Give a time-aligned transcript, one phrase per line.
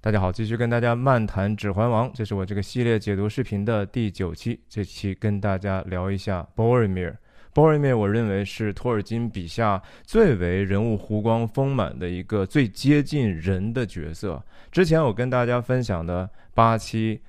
[0.00, 4.60] 大家好，继续跟大家漫谈《指环王》，这是我这个系列解读视频的第九期。
[4.68, 7.16] 这期跟大家聊一下 Boromir。
[7.52, 14.40] Boromir，我认为是托尔金笔下最为人物弧光丰满的一个最接近人的角色。
[14.70, 17.20] 之前我跟大家分享的八期，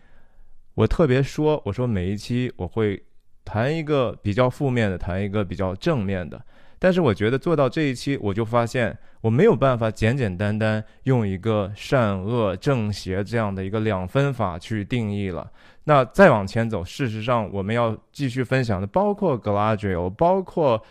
[0.75, 3.03] 我特别说，我说每一期我会
[3.43, 6.39] 谈一个比较负面的，谈一个比较正面的。
[6.79, 15.51] 但是我觉得做到这一期，我就发现我没有办法简简单单用一个善恶正邪这样的一个两分法去定义了。
[15.83, 20.81] 那再往前走，事实上我们要继续分享的，包括 Galadriel，包括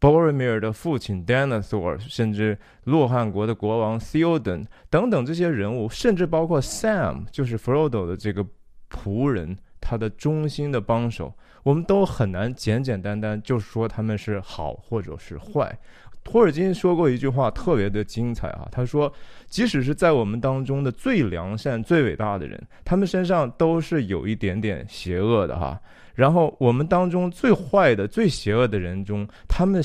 [0.00, 8.46] Boromir 的父亲 Denethor，甚至洛汗国的国王 Theoden 等等这些人物，甚至包括 Sam，就是 Frodo 的这个
[8.90, 11.34] 仆人，他的忠心的帮手。
[11.62, 15.76] 我们都很难简简单单就说他们是好或者是坏。
[16.24, 19.12] 托尔金说过一句话特别的精彩啊，他说，
[19.46, 25.80] 即使是在我们当中的最良善、最伟大的人，他们身上都是有一点点邪恶的哈。
[26.14, 29.82] 然后我们当中最坏的、最邪恶的人中，他们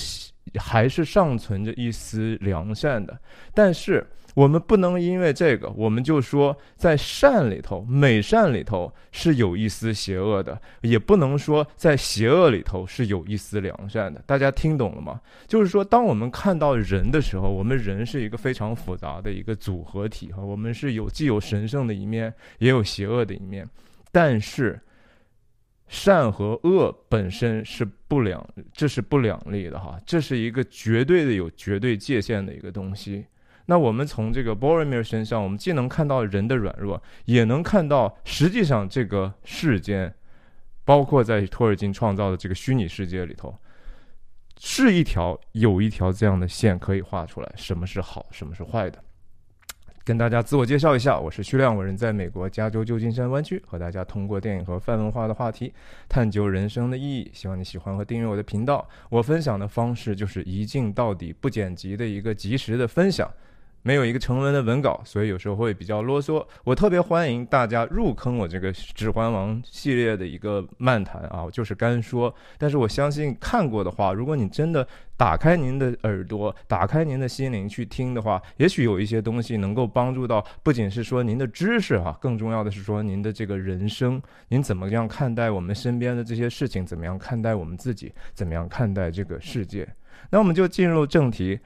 [0.60, 3.18] 还是尚存着一丝良善的，
[3.54, 4.06] 但是。
[4.38, 14.22] 我们不能因为这个，我们就说在善里头、美善里头是有一丝邪恶的，也不能说在邪恶里头是有一丝良善的。
[14.28, 15.20] 大家听懂了吗？
[15.48, 23.68] 就是说，当我们看到人的时候，我们人是一个非常复杂的一个组合体哈，我们是有既有神圣的一面，也有邪恶的一面。
[24.12, 24.80] 但是，
[25.88, 33.26] 善和恶本身是不两，这是不两立的哈，这是一个绝对的有绝对界限的一个东西。
[33.68, 40.14] 那我们从这个 Boromir 身上，我们既能看到人的软弱，也能看到实际上这个世间，
[40.84, 43.54] 包括在托尔金创造的这个虚拟世界里头，
[44.58, 49.04] 是一条有一条这样的线可以画出来，什么是好，什么是坏的。
[50.06, 55.74] 跟大家自我介绍一下，我是徐亮，我人在美国加州旧金山湾区，和大家通过电影和泛文化的话题，
[56.08, 57.30] 探究人生的意义。
[57.34, 58.88] 希望你喜欢和订阅我的频道。
[59.10, 63.30] 我分享的方式就是一镜到底，不剪辑的一个及时的分享。
[63.88, 66.46] 没有一个成文的文稿，所以有时候会比较啰嗦。
[66.66, 72.36] 我特别欢迎大家入坑我这个《指环王》系列的一个漫谈啊，就是干说。
[72.58, 89.88] 但是我相信看过的话，如果你真的打开您的耳朵，打开您的心灵去听的话，也许有一些东西能够帮助到，不仅是说您的知识哈，更重要的是说您的这个人生，您怎么样看待我们身边的这些事情，怎么样看待我们自己，怎么样看待这个世界。
[90.30, 91.58] 那我们就进入正题。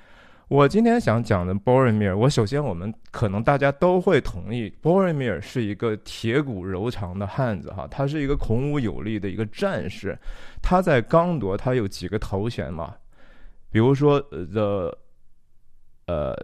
[0.52, 10.14] 我今天想讲的 Boromir，我首先我们可能大家都会同意，Boromir 是一个铁骨柔肠的汉子哈，他是一个孔武有力的一个战士，
[10.62, 12.94] 他在刚铎他有几个头衔嘛，
[13.72, 14.94] 比如说 the
[16.08, 16.36] 呃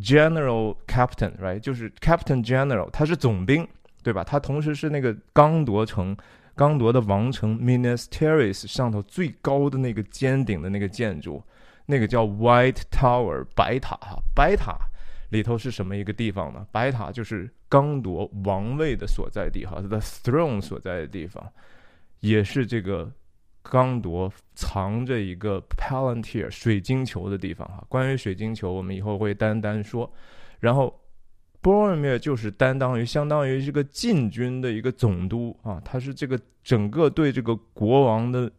[0.00, 3.68] General Captain，right，就是 Captain General，他是总兵，
[4.02, 4.24] 对吧？
[4.24, 6.16] 他同时是那个刚铎城，
[6.56, 11.44] 刚铎的王城 Minas Tirith 上头最高的那个尖顶的那个建筑。
[11.92, 14.78] 那个叫 White Tower 白塔哈，白塔
[15.28, 16.66] 里头是什么一个地方呢？
[16.72, 21.52] 白塔就是刚铎王位的所在地哈，The Throne 所在的地方，
[22.20, 23.12] 也是这个
[23.62, 27.84] 刚铎藏着一个 Palantir 水晶球的地方哈。
[27.90, 30.10] 关于水晶球，我们以后会单单说。
[30.60, 30.98] 然后
[31.62, 38.50] Boromir 就是担当于相当于这个禁军的一个总督啊，他是这个整个对这个国王的。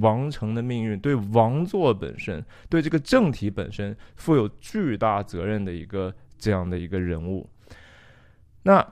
[0.00, 7.48] 王城的命运，对王座本身，对这个政体本身负有巨大责任的一个这样的一个人物。
[8.62, 8.86] 那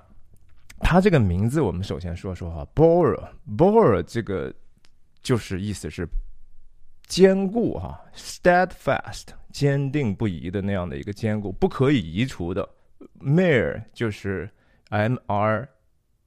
[0.79, 4.53] 他这个名字，我们首先说说哈，Bor，Bor 这个
[5.23, 6.07] 就是意思是
[7.07, 12.69] 坚固哈，steadfast，坚定不移的那样的一个坚固，不可以移除的。
[13.21, 14.51] Mir 就是
[14.91, 15.69] M R。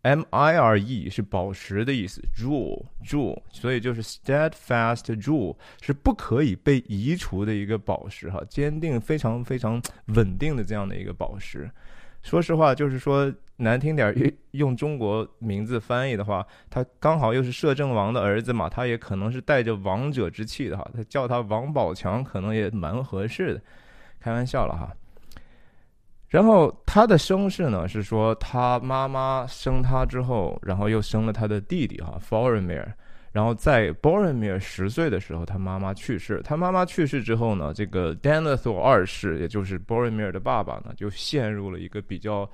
[0.04, 11.72] M I R E 是宝石的意思，jewel，jewel，所以就是 steadfast jewel 是不可以被移除的一个宝石哈，坚定非常非常稳定的这样的一个宝石。
[12.22, 23.62] 说实话，就是说难听点，用用中国名字翻译的话，他刚好又是摄政王的儿子嘛，他也可能是带着王者之气的哈，他叫他王宝强可能也蛮合适的，
[24.20, 24.94] 开玩笑了哈。
[26.34, 32.96] 然后他的身世呢，是说他妈妈生他之后，然后又生了他的弟弟哈 f o r i m i r
[33.32, 36.42] 然后在 Boromir 十岁的时候，他妈妈去世。
[36.44, 42.50] 他妈妈去世之后呢，这个 Denethor 二世，也就是 Boromir 的爸爸呢，就陷入了一个比较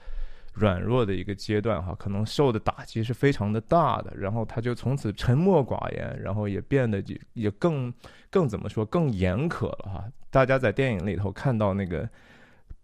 [0.53, 4.11] 软弱的一个阶段哈，可能受的打击是非常的大的。
[4.13, 7.93] 然后他就从此沉默寡言，然后也变得也也更
[8.29, 10.03] 更怎么说更严苛了哈。
[10.29, 12.05] 大家在电影里头看到那个。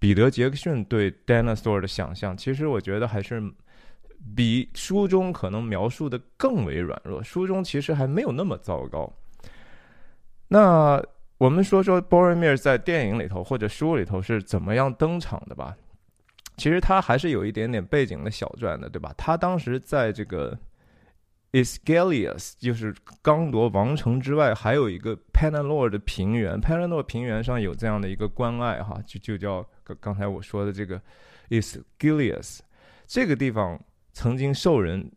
[0.06, 3.42] 彼得·杰克逊对 dinosaur 的想象，其实我觉得还是
[4.36, 7.24] 比书中可能描述的更为软弱。
[7.24, 9.12] 书中其实还没有那么糟糕。
[10.50, 11.04] 那
[11.40, 15.76] 我们说说 Boromir 在电影里头或者书里头是怎么样登场的吧？
[16.56, 19.12] 其实他还是有一点点背景的小传的，对吧？
[19.18, 20.56] 他当时在这个。
[21.52, 26.60] iscalius 就是刚铎王城之外，还有一个 p a n a l o r 的平原。
[26.60, 31.02] p a n a l o r 平原上有这样的一个关隘，哈，就就叫刚刚才我说的这个
[31.50, 32.62] i s g i l i u s。
[33.08, 33.80] 这个地方
[34.12, 35.10] 曾经兽人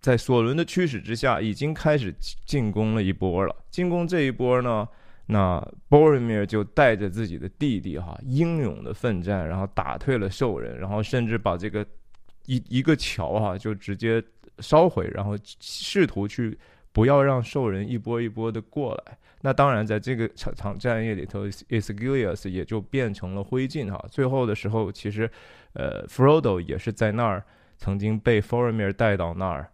[0.00, 2.12] 在索伦的驱使之下，已经开始
[2.44, 3.54] 进攻了一波了。
[3.70, 4.88] 进攻这一波呢，
[5.26, 11.86] 那 Boromir 就带着自己的弟弟，哈，英勇的奋战，然后打退了兽人，然后甚至把这个
[12.46, 14.20] 一一个桥，哈，就直接。
[14.60, 16.56] 烧毁，然后试图去
[16.92, 19.18] 不要让兽人一波一波的过来。
[19.46, 24.02] 那当然，在这个场场战役里头，Isgilius 也就变成了灰烬哈。
[24.10, 25.30] 最后的时候，其实，
[25.74, 27.44] 呃，Frodo 也是在那儿
[27.76, 29.68] 曾经被 Forimir 带到那儿，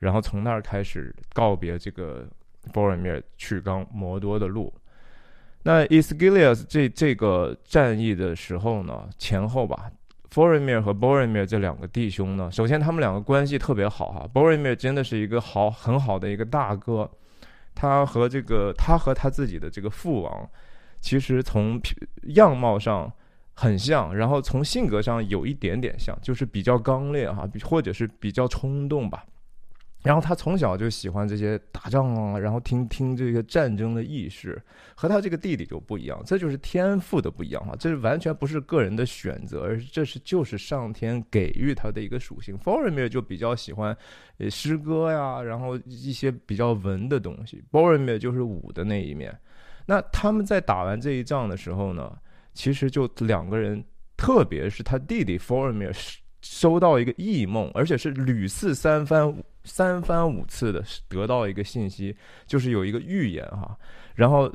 [0.00, 2.28] 然后从那儿开始告别这个
[2.74, 4.70] Forimir 去刚摩多的路。
[5.62, 9.90] 那 Isgilius 这这个战役的时候呢，前后吧。
[10.28, 14.28] Boromir 和 Boromir 这两个弟兄呢，首先他们两个关系特别好哈。
[14.34, 17.10] Boromir 真的是一个好很好的一个大哥，
[17.76, 20.50] 他和这个他和他自己的这个父王，
[21.00, 21.80] 其实从
[22.34, 23.12] 样貌上
[23.54, 29.24] 很像，然后从性格上有一点点像，就是比较刚烈哈，或者是比较冲动吧。
[30.06, 34.62] 然后他从小就喜欢这些打仗啊，然后听听这个战争的意识，
[34.94, 42.56] 和他这个弟弟就不一样，这就是天赋的不一样啊，这是完全不是个人的选择，而是这是就是上天给予他的一个属性。
[42.56, 43.96] f o r i m i r 就比较喜欢
[44.38, 49.36] 呃诗歌呀，然后一些比较文的东西 b o r i m i r 就是武的那一面。
[49.86, 52.16] 那他们在打完这一仗的时候呢，
[52.54, 53.84] 其实就两个人，
[54.16, 55.92] 特别是他弟弟 f o r i m i r
[56.48, 59.34] 收到一个异梦，而且是屡次三番
[59.64, 62.16] 三番五次的得到一个信息，
[62.46, 63.76] 就是有一个预言哈。
[64.14, 64.50] 然后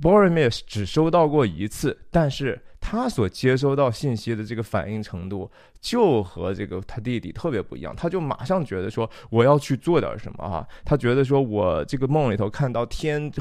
[0.00, 5.50] Boromir 只收到过一次，但是他所接收到信息的这个反应程度，
[5.80, 7.96] 就和这个他弟弟特别不一样。
[7.96, 10.68] 他就马上觉得说，我要去做点什么哈。
[10.84, 13.32] 他觉得说我这个梦里头看到天。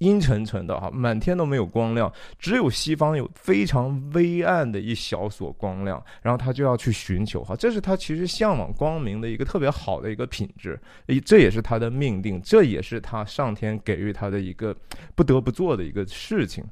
[0.00, 10.80] 阴沉沉的哈，满天都没有光亮，只有西方有非常微暗的一小所光亮，然后他就要去寻求哈，这是他其实向往光明的一个特别好的一个品质，
[11.26, 14.74] 这也是他的命定，这也是他上天给予他的一个
[15.14, 16.64] 不得不做的一个事情。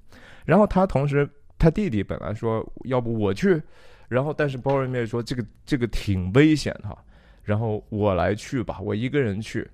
[0.47, 1.29] 然后他同时，
[1.59, 3.61] 他弟弟本来说要不我去，
[4.09, 6.97] 然后但是包瑞面说这个这个挺危险哈，
[7.43, 9.69] 然后我来去吧，我一个人去。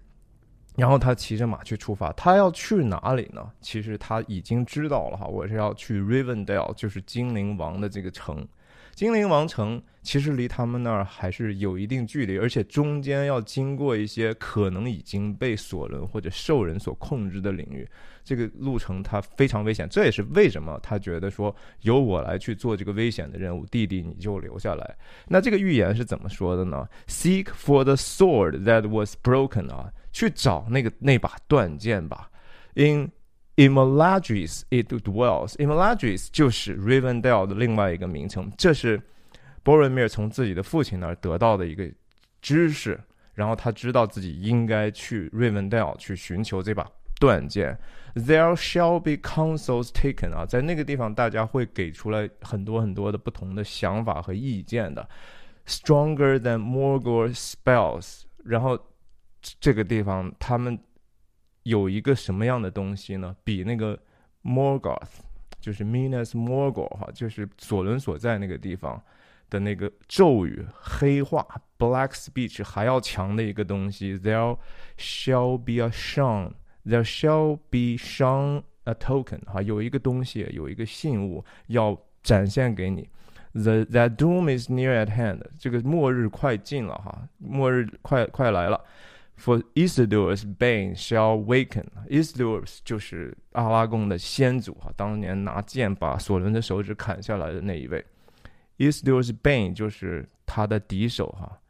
[0.77, 3.49] 然后他骑着马去出发，他要去哪里呢？
[3.61, 8.45] 其实他已经知道了哈，我是要去 Rivendell，就是精灵王的这个城。
[8.95, 17.89] 精灵王城其实离他们那儿还是有一定距离，而且中间要经过一些可能已经被索伦或者兽人所控制的领域，
[18.23, 19.89] 这个路程它非常危险。
[19.89, 24.97] 这也是为什么他觉得说由我来去做这个危险的任务，弟弟你就留下来。
[25.29, 29.91] 那这个预言是怎么说的呢？Seek for the sword that was broken 啊。
[30.13, 32.31] 去找那个那把断剑吧。
[32.75, 33.11] In
[33.57, 35.55] Imladris it dwells.
[35.57, 38.53] Imladris 就是 Rivendell 的另外一个名称。
[38.57, 39.01] 这是
[39.65, 41.91] Boromir 从自己的父亲那儿得到的一个
[42.43, 42.99] 知识，
[43.35, 46.87] 然后他知道自己应该去 Rivendell 去寻求这把
[47.21, 47.79] 断剑。
[48.15, 55.09] There shall be counsels taken 啊，在那个地方大家会给出来很多很多的不同的想法和意见的。
[55.67, 58.79] Stronger than Morgul spells，然后。
[59.61, 60.79] 这个地方他们
[61.65, 63.37] 有一个什么样的东西呢？
[63.45, 63.99] 比那个
[64.43, 65.21] Morgoth，
[65.61, 69.03] 就是 Minas Morgul 哈，就是索伦所在那个地方
[69.51, 71.47] 的那个咒语黑化
[71.79, 74.19] Black Speech 还要强的一个东西。
[74.19, 74.59] There
[74.99, 76.53] shall be a shown,
[76.87, 83.09] there shall be shown a token 哈，有一个东西，有一个信物要展现给你。
[83.53, 88.85] The that doom is near at hand，这个末日快近了哈，末日快快来了。
[89.37, 91.87] For Isildur's bane shall waken.
[92.09, 98.05] Isildur 就是阿拉贡的先祖哈，当年拿剑把索伦的手指砍下来的那一位。
[98.79, 101.61] Isildur's bane 就是他的敌手哈，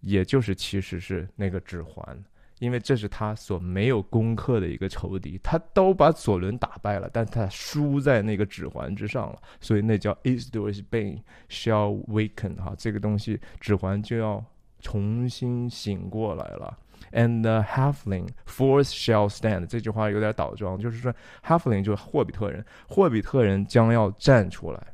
[0.00, 2.24] 也就是其实是那个指环，
[2.58, 14.44] 因为这是他所没有攻克的一个仇敌，他都把索伦打败了，但他输在那个指环之上了，所以那叫 Isildur's bane shall waken 哈，这个东西指环就要
[14.80, 16.78] 重新醒过来了。
[17.12, 19.66] And the halfling force shall stand。
[19.66, 21.12] 这句话有点倒装，就是说
[21.44, 24.86] ，halfling 就是霍比特人，霍比特人将要站出来。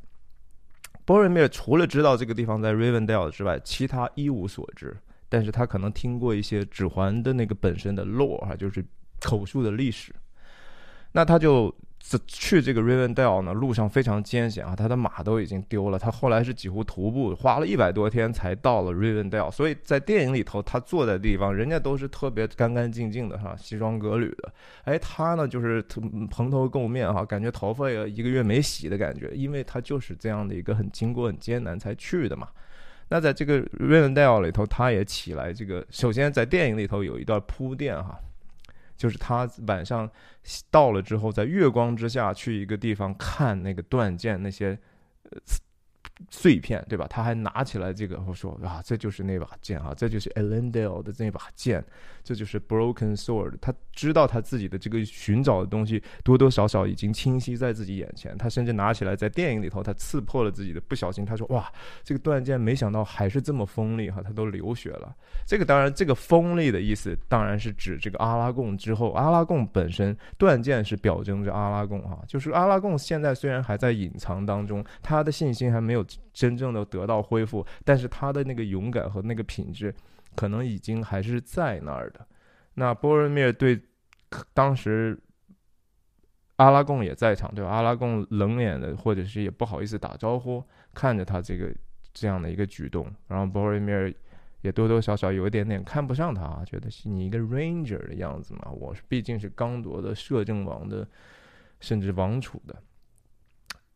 [1.05, 4.95] 波瑞米尔除了知道这个地方在 Rivendell 之外，其他一无所知。
[5.29, 8.83] 但是他可能听过一些指环的那个本身的 lore 哈，就是
[9.19, 10.15] 口述的历史。
[11.11, 15.99] 那他就这去这个 Rivendell 呢，路上非常艰险啊，他的马都已经丢了。
[15.99, 19.51] 他后来是几乎徒步，花了一百多天才到了 Rivendell。
[19.51, 24.53] 所以在电影里头，他坐在地方，人家都是特别干干净净的哈，西装革履的。
[24.85, 25.81] 哎，他呢就是
[26.29, 32.47] 蓬头垢面哈，感觉头发也一个月没洗的感觉，因为他就是这样的一个很经过很艰难才去的嘛。
[33.09, 38.17] 那在这个 Rivendell 里头，他也起来这个，首先在电影里头有一段铺垫哈。
[38.97, 40.09] 就是他晚上
[40.69, 44.77] 到了之后，在月光之下去一个地方看那个断剑那些。
[46.31, 47.05] 碎片，对吧？
[47.07, 51.83] 他还拿起来这个，我说啊，这就是那把剑啊，这就是 Elendil 的那把剑，
[52.27, 53.53] 这就是 Broken Sword。
[53.61, 58.37] 他知道他自己的这个寻找的东西多多少少已经清晰在自己眼前。
[58.37, 61.23] 他甚至拿起来，在电影里头，他刺破了自己的不小心。
[61.23, 61.71] 他说哇，
[62.03, 65.15] 这个断剑没想到还是这么锋利哈，他都流血了。
[65.45, 76.05] 这个当然，这个锋利的意思当然是指这个阿拉贡之后，阿拉贡本身断剑是表征着阿拉贡哈，就是阿拉贡现在虽然还在隐藏当中，他的信心还没有。
[76.37, 79.91] 真正的得到恢复，但是他的那个勇敢和那个品质，
[80.37, 82.25] 可能已经还是在那儿的。
[82.75, 83.81] 那波瑞米尔对
[84.53, 85.19] 当时
[86.57, 87.71] 阿拉贡也在场，对吧？
[87.71, 90.63] 阿拉贡冷脸的，或者是也不好意思打招呼，
[90.93, 91.73] 看着他这个
[92.13, 94.13] 这样的一个举动，然后波瑞米尔
[94.61, 98.69] 也多多少少有一点点看不上他，觉得是你一个 ranger 的样子嘛。
[98.71, 101.07] 我是毕竟是刚夺的摄政王的，
[101.79, 102.75] 甚至王储的。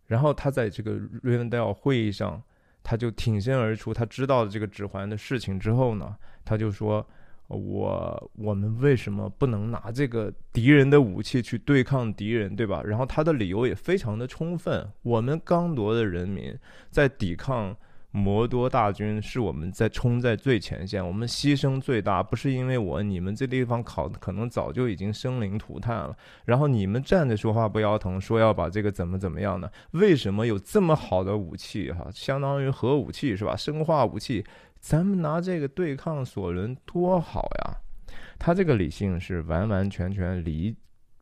[0.07, 0.93] 然后他在这个
[1.23, 2.41] 瑞文戴尔会议上，
[2.83, 3.93] 他就挺身而出。
[3.93, 7.05] 他知道了这个指环的事情之后呢，他就说
[7.47, 14.87] ：“我我们为什么不能拿这个敌人的武器去对抗敌人，对吧？”然后他的理由也非常的充分。
[15.01, 16.57] 我们刚铎的人民
[16.89, 17.75] 在抵抗。
[18.13, 26.13] 摩多大军是我们在冲在最前线，我们牺牲最大，不是因为我，你们这地方考可能早就已经生灵涂炭了。
[26.43, 29.71] 然后你们站着说话不腰疼，说要把这个怎么怎么样呢？
[29.91, 31.89] 为什么有这么好的武器？
[31.93, 33.55] 哈，相当于核武器是吧？
[33.55, 34.45] 生化武器，
[34.81, 37.77] 咱们拿这个对抗索伦多好呀！
[38.37, 40.75] 他这个理性是完完全全理，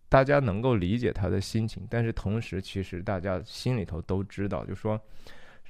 [0.09, 4.99] 大家能够理解他的心情，但是同时其实大家心里头都知道，就说。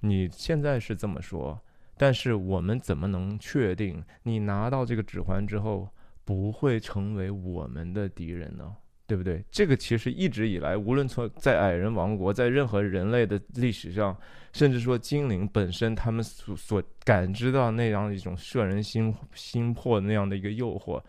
[0.02, 1.60] 你现在是这么说，
[1.98, 5.88] 但是我们怎么能确定你拿到这个指环之后
[6.24, 8.76] 不会成为我们的敌人呢？
[9.06, 9.44] 对不对？
[9.50, 14.16] 这个其实一直以来，无论从在矮人王国，在任何人类的历史上，
[14.54, 21.02] 甚至说精灵本身，他们所所感知到那样一种摄人心心魄那样的一个诱惑，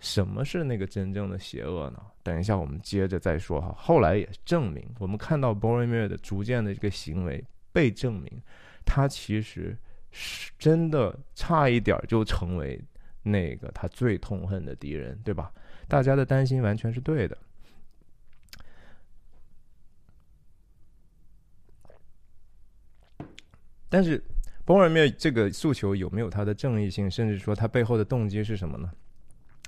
[0.00, 2.02] 什么是那个真正的邪恶呢？
[2.24, 3.72] 等一下我们接着再说哈。
[3.78, 7.44] 后来也证明，我们看到 Boromir 的逐渐的这个行为。
[7.72, 8.42] 被证明，
[8.84, 9.76] 他其实
[10.10, 12.80] 是真的差一点就成为
[13.22, 15.52] 那个他最痛恨的敌人，对吧？
[15.88, 17.36] 大家的担心完全是对的。
[23.88, 24.22] 但是，
[24.64, 28.92] 波尔灭这个诉求有没有他的正义性，甚至说他背后的动机是什么呢？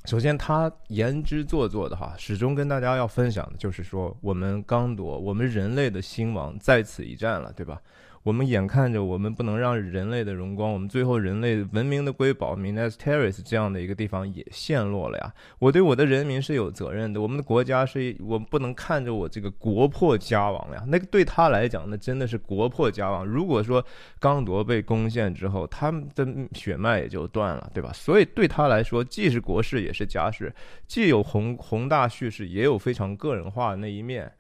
[0.05, 7.81] 首先，他言之做作的哈，始终跟大家要分享的就是说，我们刚夺，我们人类的兴亡在此一战了，对吧？
[8.23, 15.35] 我们眼看着我们不能让人类的荣光，我们最后人类文明的瑰宝 Minas Terrace 这样的一个地方也陷落了呀。
[15.59, 20.85] 我对我的人民是有责任的，我们的国家是我不能看着我这个国破家亡呀。
[20.87, 23.27] 那个对他来讲，那真的是国破家亡。
[23.27, 23.85] 如果说
[24.21, 27.91] 刚铎被攻陷之后，他们的血脉也就断了，对吧？
[27.93, 30.55] 所以对他来说，既是国事也是家事，
[30.87, 34.33] 既有宏宏大叙事，也有非常个人化的那一面。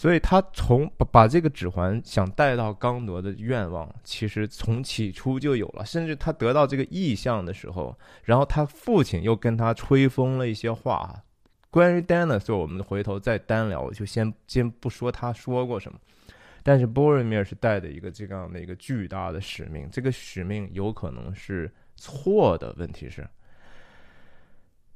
[0.00, 5.84] 所以他从把把这个指环想带到刚铎的愿望，其实从起初就有了。
[5.84, 11.22] 甚至他得到这个意向的时候，然后他父亲又跟他吹风了一些话。
[11.68, 15.98] 关于 Dinosaur，我们回头再单聊，我就先先不说他说过什么。
[16.62, 22.74] 但是 Boromir 是带着一个这样的一个巨大的使命，这个使命有可能是错的。
[22.78, 23.28] 问题是。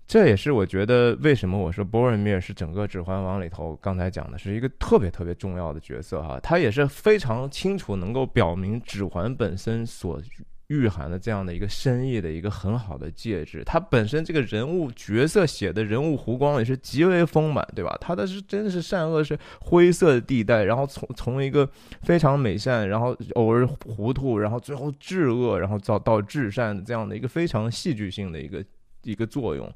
[0.06, 10.20] 这也是我觉得为什么我说波尔米尔是整个《指环王》里头刚才讲的是一个特别特别重要的角色哈，他也是非常清楚能够表明指环本身所
[10.68, 13.64] 蕴含的这样的一个深意的一个很好的介质。
[13.64, 17.96] 他本身这个人物角色写的人物弧光也是极为丰满，对吧？
[17.98, 21.68] 他的是真的是善恶是灰色的地带，然后从从一个
[22.02, 28.62] 非常美善，然后偶尔糊涂，然后最后至恶，然后到到至善这样的一个非常戏剧性的一个。
[29.04, 29.72] 一个作用，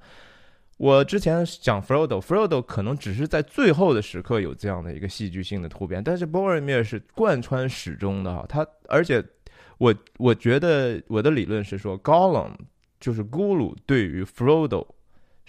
[0.77, 8.45] 我之前讲 Frodo，Frodo 可能只是在最后的时刻有这样的一个戏剧性的突变，但是 Boromir 是贯穿始终的哈。
[8.49, 9.25] 他而且
[9.79, 12.53] 我我觉得我的理论是说，Gollum
[13.01, 14.87] 就是咕噜对于 Frodo，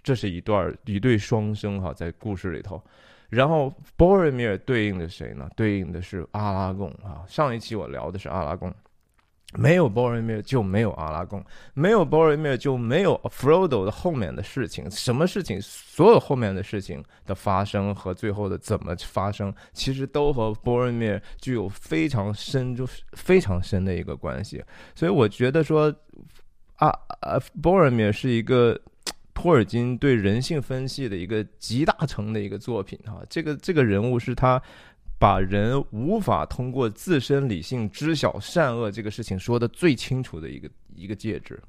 [0.01, 2.83] 这是一段一对双生哈，在故事里头。
[3.29, 5.48] 然后 Boromir 对应的谁呢？
[5.55, 7.24] 对应的是阿拉贡啊。
[7.27, 8.74] 上一期我聊的是阿拉贡。
[9.57, 14.89] 没有 Boromir 就没有阿拉贡，没有 Boromir 就没有 Frodo 的后面的事情。
[14.91, 15.59] 什么事情？
[15.59, 24.63] 所有后面的事情的发生和最后的怎么发生，其实都和 Boromir 具有非常深、就是非常深的一个关系。
[24.93, 25.91] 所以我觉得说，
[26.75, 26.89] 啊
[27.21, 28.79] 啊，Boromir 是一个
[29.33, 33.23] 托尔金对人性分析的一个集大成的一个作品哈。
[33.27, 34.61] 这个这个人物是他。
[35.19, 41.61] 把人无法通过自身理性知晓善恶这个事情说的最清楚的一个一个介质。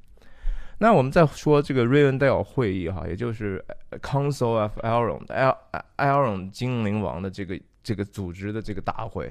[0.78, 3.62] 那我们再说这个瑞恩戴尔会议哈，也就是
[4.00, 5.26] Council of Elrond，
[5.96, 9.30] 艾尔隆精灵王的这个这个组织的这个大会。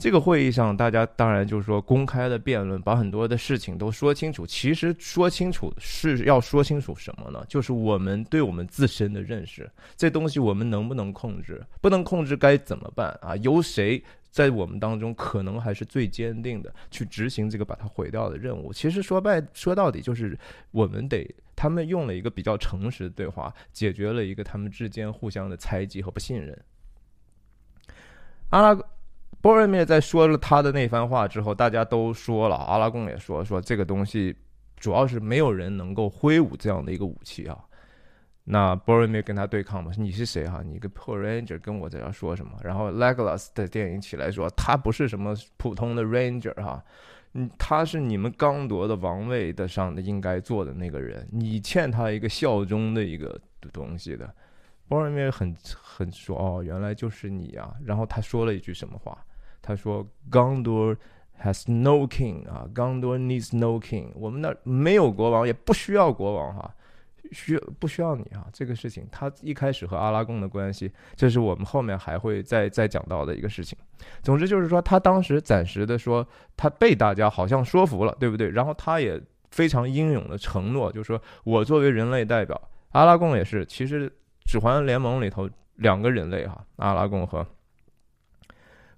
[0.00, 4.46] 这个会议上，大家当然就是说公开的辩论，把很多的事情都说清楚。
[4.46, 7.44] 其实说清楚是要说清楚什么呢？
[7.46, 11.62] 就是我们对我们自身的认识，这东西我们能不能控制？
[11.82, 13.36] 不能控制该怎么办啊？
[13.36, 18.72] 由谁在我们当中可能还是最坚定的去执行这个把它毁掉的任务？
[18.72, 20.38] 其实说白说到底，就是
[20.70, 26.58] 我们得他们用了一个比较诚实的对话，解决了一个他们之间互相的猜忌和不信任。
[28.48, 28.80] 阿拉。
[29.42, 34.36] 波尔灭在说了他的那番话之后，大家都说了，阿拉贡也说说这个东西，
[34.76, 37.58] 主要是没有人能够挥舞这样的一个武器啊。
[38.44, 40.60] 那波尔灭跟他对抗嘛，你是谁哈？
[40.62, 42.52] 你个破 ranger 跟我在这说什么？
[42.62, 46.82] 然后 Legolas 的电影起来说，他不是什么普通的 ranger 哈，
[47.34, 53.40] 嗯，他是你们刚夺的王位的上的应该做的那个人，你欠他一个效忠的一个
[53.72, 54.34] 东西的。
[54.88, 57.72] 波尔灭很很说哦，原来就是你啊。
[57.84, 59.16] 然后他说了一句什么话？
[59.62, 60.96] 他说：“Gondor
[61.42, 64.08] has no king 啊，Gondor needs no king。
[64.14, 66.74] 我们那没有国王，也不需要国王哈，
[67.32, 68.46] 需不需要你啊？
[68.52, 73.78] 这个事情，他一开始和阿拉贡的关系，这是我们后面还会再再讲到的一个事情。
[74.22, 78.50] 总之就是说，他当时暂时的说，他被大家好像说服了，对不对？
[78.50, 82.60] 然后他也非常英勇的承诺，就是说我作为人类代表，
[82.92, 83.64] 阿拉贡也是。
[83.66, 84.10] 其实
[84.44, 87.46] 指环联盟里头两个人类哈，阿拉贡和。”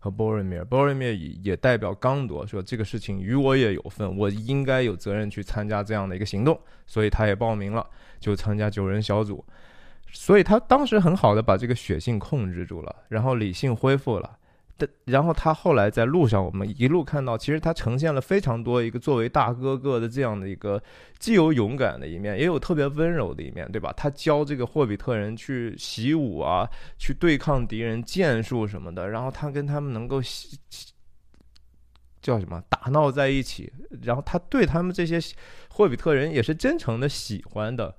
[0.03, 7.87] 和 Boromir，Boromir 也也代表刚铎说这个事情与我也有份，我应该有责任去参加这样的一个行动，所以他也报名了，
[8.19, 9.45] 就参加九人小组，
[10.11, 14.39] 所以他当时很好的把这个血性控制住了，然后理性恢复了。
[15.05, 20.83] 然后他后来在路上，我们一路看到，其实他呈现了非常多一个作为大哥哥的这样的一个，
[21.19, 23.93] 既有勇敢的一面，也有特别温柔的一面，对吧？
[23.97, 26.69] 他教这个霍比特人去习武啊，
[26.99, 30.21] 去对抗敌人剑术什么的，然后他跟他们能够
[32.21, 35.19] 叫什么打闹在一起，然后他对他们这些
[35.69, 37.95] 霍比特人也是真诚的喜欢的。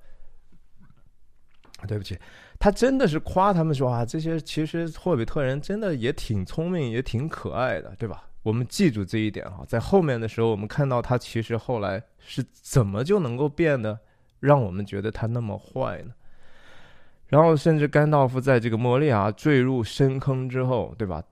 [1.86, 2.18] 对不起。
[2.64, 8.24] 他真的是夸他们说啊，这些其实霍比特人真的也挺聪明，也挺可爱的，对吧？
[8.42, 13.98] 我们记住这一点哈，在后面的时候，我们看到他其实后来是怎么就能够变得
[14.40, 16.14] 让我们觉得他那么坏呢？
[17.26, 21.22] 然后甚至甘道夫在这个莫利亚坠入深坑之后，对吧？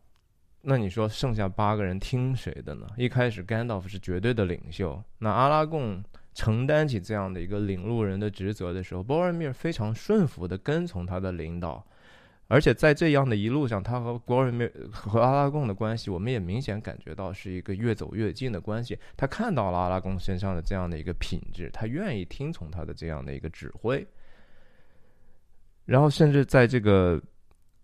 [0.61, 2.87] 那你说剩下八个人听谁的呢？
[2.99, 6.05] 一开始甘道夫是绝对的领袖，那阿拉贡。
[6.35, 11.87] 承担起这样的一个领路人的职责的时候，波尔米尔非常顺服的跟从他的领导，
[12.49, 18.99] 而且在这样的一路上，他和波尔米尔和阿拉贡的关系，我们也明显感觉到是一个越走越近的关系。
[19.16, 24.07] 他看到了阿拉贡身上的这样的一个品质，他愿意听从他的这样的一个指挥。
[25.85, 27.21] 然后，甚至在这个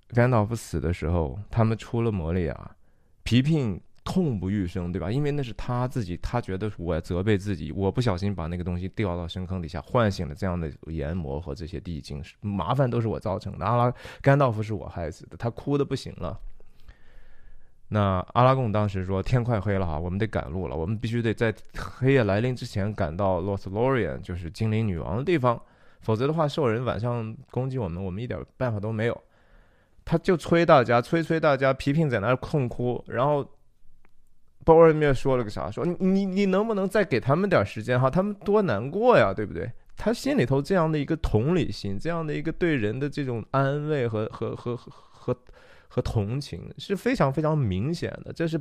[0.08, 2.76] 甘道夫死的时候，他们出了摩利亚，
[3.24, 3.78] 皮聘。
[4.10, 5.12] 痛不欲生，对吧？
[5.12, 13.66] 因为那是他自己，他觉得我责备自己，我不小心把那个东西掉到深坑底下，唤醒了这样的炎魔和这些地精，麻烦都是我造成的。
[13.66, 13.92] 阿拉
[14.22, 16.40] 甘道夫是我害死的，他哭的不行了。
[17.88, 25.60] 那阿拉贡当时说：“天快黑了哈，我们得赶路了，我们必须得在黑夜来临之前赶到 Lothlorien，就是精灵女王的地方，
[26.00, 29.22] 否则的话，兽人晚上攻击我们，我们一点办法都没有。”
[30.06, 33.46] 他就催大家，催催大家，皮聘在那儿痛哭，然后。
[34.68, 35.70] 鲍尔面说了个啥？
[35.70, 38.10] 说你你能不能再给他们点时间哈？
[38.10, 39.72] 他们多难过呀，对不对？
[39.96, 45.34] 他心里头这样的一个同理心，这样的一个对人的这种安慰和和和和
[45.88, 48.30] 和同情是非常非常明显的。
[48.30, 48.60] 这是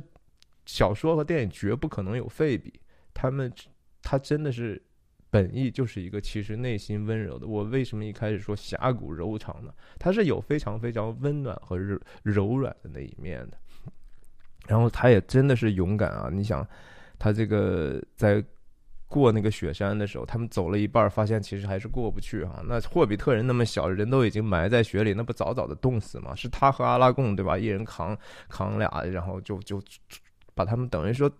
[0.64, 2.80] 小说和电影绝不可能有废笔。
[3.12, 3.52] 他们
[4.00, 4.82] 他真的是
[5.28, 7.46] 本意就是一个其实内心温柔的。
[7.46, 9.70] 我为什么一开始说侠骨柔肠呢？
[9.98, 13.58] 他是有非常非常温暖和柔柔软的那一面的。
[14.68, 16.28] 然后他也真的是勇敢啊！
[16.30, 16.64] 你想，
[17.18, 18.44] 他这个在
[19.08, 22.62] 过那个雪山的时候，他们走了一半，发现其实还是过不去哈。
[22.66, 26.34] 那霍比特人那么小，人都已经埋在雪里，那不早早的冻死吗？
[26.34, 27.56] 是他和阿拉贡对吧？
[27.56, 28.14] 一人扛
[28.50, 29.82] 扛俩，然后就就
[30.54, 31.32] 把他们等于说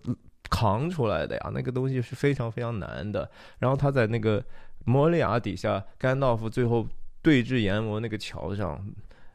[0.49, 1.51] 扛出来的呀。
[1.53, 3.31] 那个东西是非常非常难的。
[3.59, 4.43] 然后他在那个
[4.87, 6.88] 摩利亚底下，甘道夫最后
[7.21, 8.83] 对峙阎魔那个桥上，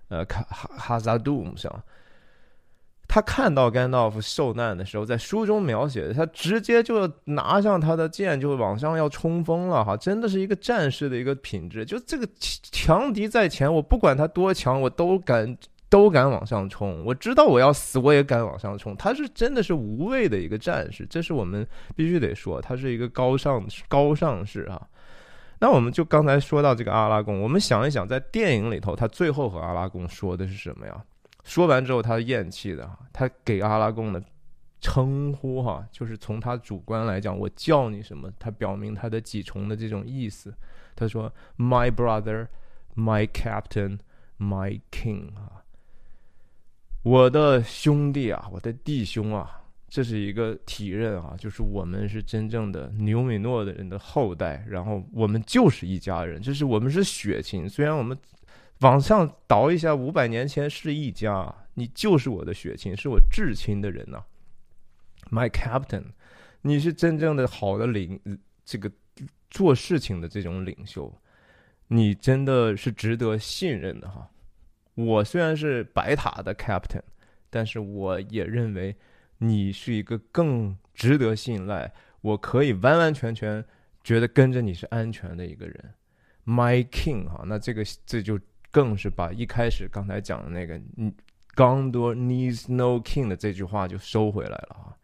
[0.08, 1.72] 呃，哈哈哈萨杜姆上。
[3.14, 11.86] 他看到甘道夫受难的时候，在书中描写的，他直接就拿上他的剑，就往上要冲锋了哈，真的是一个战士的一个品质。
[11.86, 15.56] 就这个强敌在前，我不管他多强，我都敢
[15.90, 17.06] 都敢往上冲。
[17.06, 18.98] 我知道我要死，我也敢往上冲。
[18.98, 21.64] 他是真的是无畏的一个战士，这是我们
[21.96, 24.82] 必须得说，他是一个高尚高尚士啊。
[25.60, 31.04] 那我们就刚才说到这个阿拉贡，我们想一想，在电影里头，他最后和阿拉贡说的是什么呀？
[31.44, 34.24] 说完之后，他厌弃的，他给阿拉贡的
[34.80, 40.54] 称呼哈，就是从他主观来讲，我叫你什么，他表明他的几重的这种意思。
[40.96, 42.48] 他说：“My brother,
[42.96, 44.00] my captain,
[44.40, 45.64] my king 啊，
[47.04, 58.18] 我的兄弟啊，我的弟兄啊，这是一个体认啊，就是我们是真正的牛米诺的人的后代，然后我们就是一家人，就是我们是血亲，虽然我们。”
[58.80, 64.22] 往上倒一下，五百年前是一家，你就是我的血亲，是我至亲的人呐。
[65.32, 66.04] My captain，
[66.62, 68.20] 你是真正的好的领，
[68.66, 68.92] 这个
[69.50, 71.14] 做事情的这种领袖，
[71.88, 74.30] 你真的是值得信任的哈。
[74.96, 77.02] 我虽然是白塔的 captain，
[77.50, 78.94] 但是我也认为
[79.38, 83.64] 你是一个更值得信赖，我可以完完全全
[84.04, 85.94] 觉得跟着你是安全的一个人。
[86.46, 88.38] My king，哈，那这个这就。
[88.74, 91.14] 更是把一开始刚才讲的那个“嗯，
[91.54, 94.98] 刚多 needs no king” 的这句话就收回来了啊！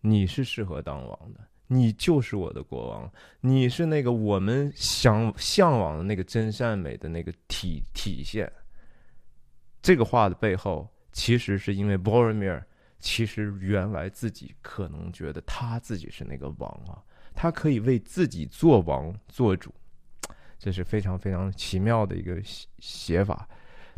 [0.00, 8.50] 你是适合当王的，你就是我的国王，你是那个我们想向往的那个真善美的那个体体现。
[9.82, 12.62] 这个话的背后，其实是因为 Boromir
[13.00, 17.02] 其实原来自己可能觉得他自己是那个王啊，
[17.34, 19.74] 他可以为自己做王做主。
[20.58, 23.48] 这是非常非常奇妙的一个写写法，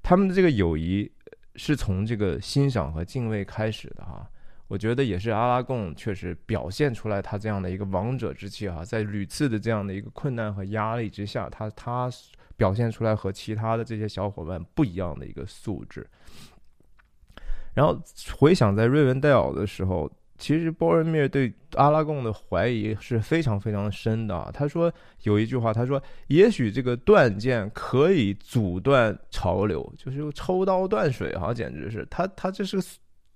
[0.02, 1.10] 他们的这个友谊
[1.54, 4.28] 是从这个欣赏和敬畏开始的哈。
[4.68, 12.10] 我觉得也是阿拉贡确实表现出来他这样的一个王者之气哈，在屡次的这样的一个困难和压力之下，他他
[12.56, 16.04] 表现出来和其他的这些小伙伴不一样的一个素质。
[17.74, 17.96] 然后
[18.36, 20.10] 回想在瑞文戴尔的时候。
[20.38, 24.51] 其实波尔密尔对阿拉贡的怀疑是非常非常深的啊。
[24.53, 32.83] 他说有一句话，他说：“也许这个断剑可以阻断潮流，就是抽刀断水哈，简直是他他这是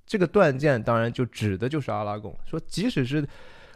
[0.04, 2.36] 这个断剑，当然就指的就是阿拉贡。
[2.44, 3.26] 说即使是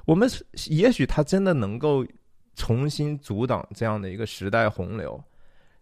[0.04, 0.28] 我们，
[0.68, 2.06] 也许他真的能够
[2.54, 5.22] 重新阻挡这样的一个时代洪流，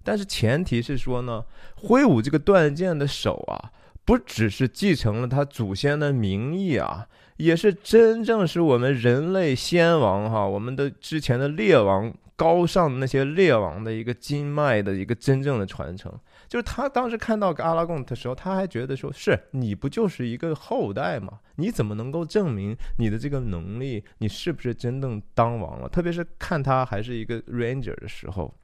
[0.05, 1.45] 但是前提是说呢，
[1.77, 3.73] 挥舞这个断剑的手啊，
[4.05, 16.13] 不只是继承了他祖先的名义啊。”也是真正是我们人类先王哈，我们的之前的列王高尚的那些列王的一个经脉的一个真正的传承。
[16.49, 21.41] 就是他当时看到阿拉贡的时候，他还觉得说是你不就是一个后代吗？
[21.57, 24.05] 你怎么能够证明你的这个能力？
[24.19, 25.89] 你是不是真正当王了？
[25.89, 28.55] 特别是看他还是一个 ranger 的时候。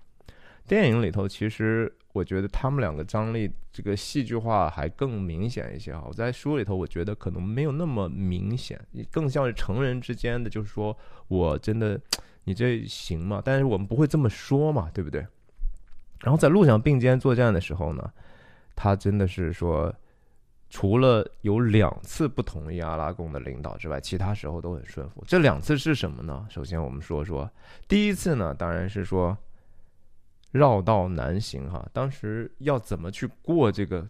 [0.68, 6.04] 电影里头，其实我觉得他们两个张力这个戏剧化还更明显一些哈。
[6.06, 8.78] 我在书里头，我觉得可能没有那么明显，
[9.10, 10.94] 更像是成人之间的，就是说
[11.28, 11.98] 我真的，
[12.44, 13.40] 你这行吗？
[13.42, 15.26] 但是我们不会这么说嘛，对不对？
[16.20, 18.12] 然后在路上并肩作战的时候呢，
[18.76, 19.94] 他真的是说，
[20.68, 25.24] 除了有两次不同意阿拉贡的领导之外，其他时候都很顺服。
[25.26, 26.46] 这两次是什么呢？
[26.50, 27.50] 首先我们说说，
[27.88, 29.34] 第一次呢，当然是说。
[30.58, 34.06] 绕道难行哈，当时要怎么去过这个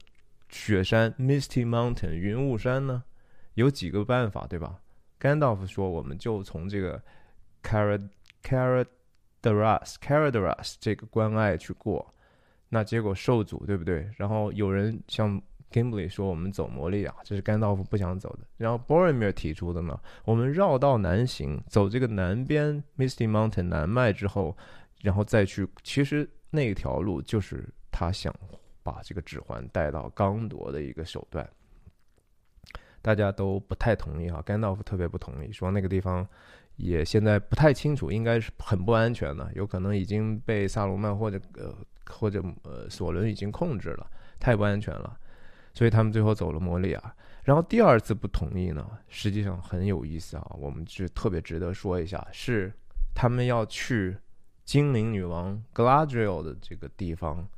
[0.49, 3.05] 雪山 Misty Mountain 云雾山呢？
[3.55, 4.79] 有几个办法，对吧？
[5.19, 6.99] 甘道夫说，我们就从这个
[7.63, 8.01] Cara
[8.43, 8.85] Cara
[9.43, 12.15] d r a s Cara d r a s 这个关隘去过，
[12.71, 14.09] 那结果受阻，对不对？
[14.17, 18.47] 然后有人像 Gimli 说，我们走魔力啊，这是甘道夫不想走的。
[18.57, 24.57] 然后 Boromir 提出的呢，我们绕道南行，走这个南边 Misty Mountain 南脉之后。
[25.01, 28.35] 然后再去，其实那条路就是他想
[28.83, 31.49] 把这个指环带到刚铎的一个手段。
[33.01, 36.27] 大家都不太同意啊，甘道夫特别不同意，说那个地方
[36.77, 41.73] 也现在不太清楚，应该是很不安全的，有可能已经被萨鲁曼或者呃
[42.07, 45.17] 或者呃索伦已经控制了，太不安全了，
[45.73, 47.15] 所以他们最后走了摩利亚。
[47.45, 52.71] 然后第二次不同意呢，实际上很有意思啊，我们是特别值得说一下，是
[53.15, 54.15] 他们要去
[54.69, 57.49] 精灵女王 Gladriel 的这个地方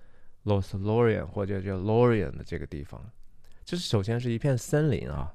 [0.45, 3.05] ，Los Lorien 或者叫 Lorien 的这个地方，
[3.65, 5.35] 这是首先是一片森林啊。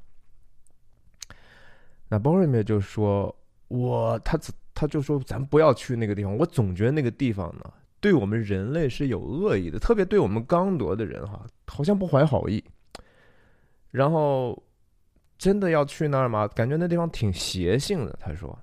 [2.08, 3.36] 那 Boromir 就说
[3.68, 4.40] ：“我他
[4.74, 12.64] 他就说咱不要去那个地方，我总觉得那个地方呢，对我们人类是有恶意的，特别对我们刚铎的人哈，好像不怀好意。
[13.92, 14.64] 然后
[15.38, 16.48] 真的要去那儿吗？
[16.48, 18.18] 感觉那地方挺邪性的。
[18.18, 18.58] 他说，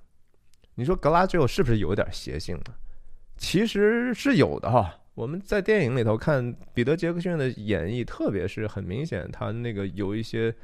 [0.73, 2.73] 你说格拉吉欧是不是有点邪性呢？
[3.43, 4.99] 其实是有的哈。
[5.13, 10.55] 我们在电影里头看彼得杰克逊的演绎，特别是很明显，他那个有一些。”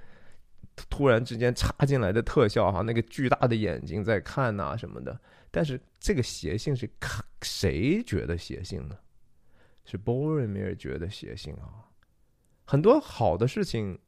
[0.89, 5.19] 突然之间插进来的特效哈，那个巨大的眼睛在看呐什么的，
[5.51, 8.97] 但是这个邪性是看谁觉得邪性呢？
[9.83, 11.83] 是 Boromir 觉得邪性啊。
[12.63, 13.99] 很多好的事情，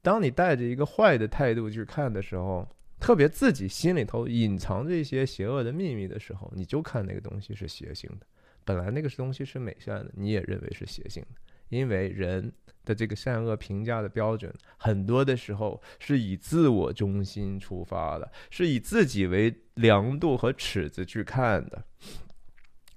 [0.00, 2.68] 当你带着一个坏的态度去看的时候，
[3.02, 8.26] 特别自己心里头隐藏着一些邪恶的秘密的时候，你就看那个东西是邪性的。
[8.64, 12.52] 本来那个东西是美善的，你也认为是邪性的，因为人。
[12.84, 21.80] 的这个善恶评价的标准，很多的时候是以自我中心出发的，是以自己为量度和尺子去看的。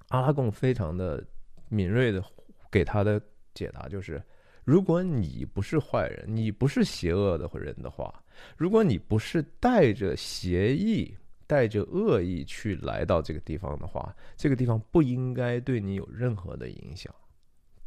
[0.08, 1.24] 阿拉贡非常的
[1.68, 2.20] 敏锐的
[2.68, 3.22] 给他的
[3.54, 4.20] 解答就是：
[4.64, 8.12] 如果你不是坏人，你不是邪恶的人的话，
[8.56, 11.14] 如果你不是带着邪意、
[11.46, 17.14] 带着恶意去来到这个地方的话，这个地方不应该对你有任何的影响。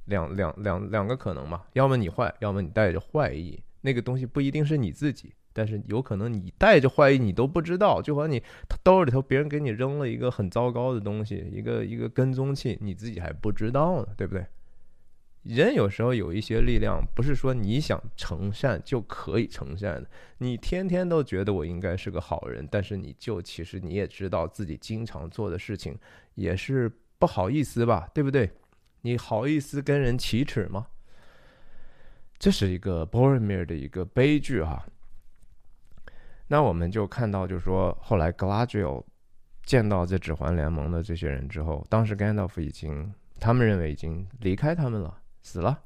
[0.05, 3.61] 两两两两个可能嘛，要么你坏，要么你带着坏意。
[3.81, 8.01] 那个东西不一定是你自己，但是有可能你带着坏意，你都不知道。
[8.01, 8.41] 就和你
[8.83, 14.45] 兜里头别人给你扔了一个很糟糕的东西，一个一个跟踪器，你自己还不知道呢，对不对？
[15.43, 20.09] 人有时候有一些力量，不是说你想成善就可以成善的。
[20.37, 25.97] 你天天都觉得我应该是个好人，但是你就其实你也知道自己经常做的事情
[26.35, 28.49] 也是不好意思吧，对不对？
[29.01, 30.87] 你好意思跟人启齿吗？
[32.37, 34.85] 这是一个 Boromir 的一个悲剧哈。
[36.47, 39.03] 那我们就看到，就是说，后来 Galadriel
[39.63, 45.17] 见到这指环联盟的这些人之后，当时 Gandalf 已经，他们认为已经离开他们了，
[45.49, 45.81] 死了。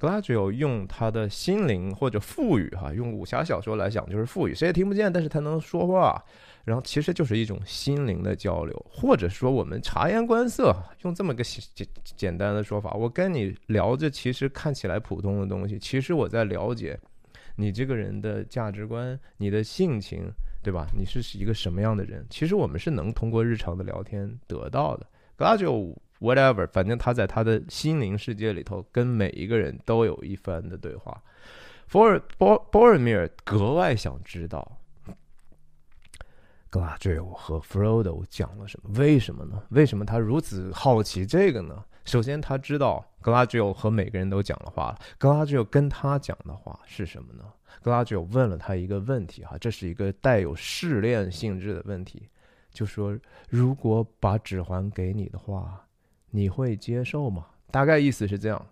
[0.00, 6.20] Galadriel 用他的心灵或者赋予哈，用武侠小说来讲就是赋予，谁也听不见，但是他能说话。
[6.64, 16.98] 然后其实就是一种心灵的交流，或者说我们察言观色，用这么个简简单的说法，我跟你聊着，其实看起来普通的东西，其实我在了解
[17.54, 20.28] 你这个人的价值观、你的性情，
[20.64, 20.88] 对吧？
[20.96, 22.26] 你是一个什么样的人？
[22.28, 25.06] 其实我们是能通过日常的聊天得到的。
[25.36, 31.20] g a d o whatever，反正他在他的心灵世界里头，跟每一个人都有一番的对话。
[31.90, 34.78] For Bor Boromir 格外想知道。
[36.70, 38.90] 格拉吉欧和 Frodo 讲了什么？
[38.98, 39.62] 为什么呢？
[39.68, 41.84] 为什么他如此好奇这个呢？
[42.06, 44.98] 首先，他知道格拉吉欧和每个人都讲了话了。
[45.18, 47.44] 格拉吉欧跟他讲的话是什么呢？
[47.82, 52.26] 格拉吉欧问了他一个问题，哈，这是一个带有试炼性质的问题，
[52.72, 53.14] 就说：
[53.50, 55.86] 如果把指环给你的话，
[56.32, 57.46] 你会接受吗？
[57.70, 58.66] 大概意思是这样。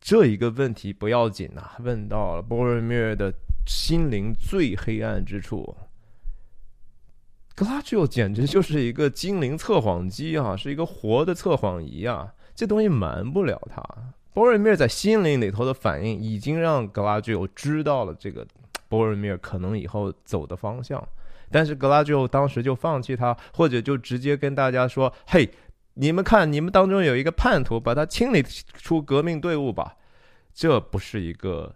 [0.00, 3.32] 这一个问题不要紧呐，问到了波尔米尔的
[3.66, 5.76] 心灵最黑暗之处。
[7.54, 12.34] 格拉吉欧简直就是一个精灵测谎机啊，是一个活的测谎仪啊！
[12.54, 13.82] 这东西瞒不了他。
[14.32, 18.46] 波尔米尔在心灵里头的反应，已经让格拉吉欧知道了这个
[18.88, 21.02] 波尔米尔可能以后走的方向。
[21.50, 25.48] 但是格拉吉欧当时就放弃他，或者就直接跟大家说：“嘿，
[25.94, 29.96] 你们看，你们当中有一个叛徒，把他清理出革命队伍吧。”
[30.54, 31.74] 这不是一个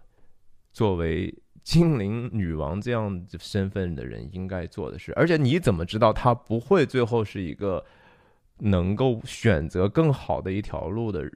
[0.71, 1.33] 作为。
[1.61, 7.85] 精灵女王这样身份的人应该做的事，而且你怎么知道他不会最后是一个
[8.59, 11.29] 能够选择更好的一条路的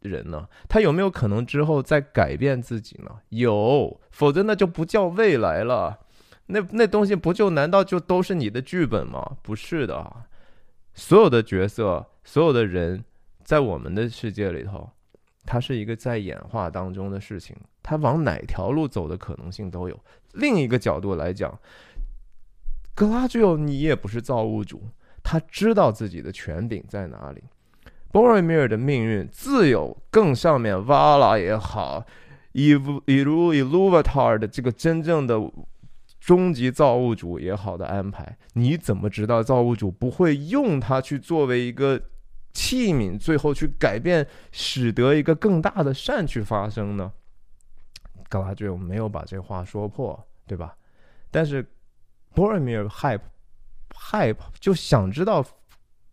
[0.00, 0.46] 人呢？
[0.68, 3.10] 他有没有可能之后再改变自己呢？
[3.30, 6.00] 有，否则那就不叫未来了。
[6.46, 9.38] 那那东西不就难道就都是你的剧本吗？
[9.40, 10.26] 不是的，
[10.98, 13.04] 所有的角色，所有的人，
[13.44, 14.90] 在我们的世界里头。
[15.46, 19.98] 它是一个在演化当中的事情，它往哪条路走的可能性都有。
[20.32, 21.56] 另一个角度来讲，
[22.96, 24.82] 格拉吉奥你也不是造物主，
[25.22, 27.44] 他知道自己的权柄在哪里。
[28.10, 32.04] 波瑞米尔的命运自有更上面瓦拉也好，
[32.52, 32.70] 伊
[33.06, 35.40] 伊鲁伊鲁瓦塔尔的这个真正的
[36.28, 41.98] 终极造物主也好的安排，你怎么知道造物主不会用它去作为一个
[42.52, 47.10] 器皿，最后去改变，使得一个更大的善去发生呢？
[48.28, 50.76] 格拉吉欧没有把这话说破，对吧？
[51.30, 51.66] 但是
[52.34, 53.18] 波尔米尔害
[53.94, 55.42] 害怕，就想知道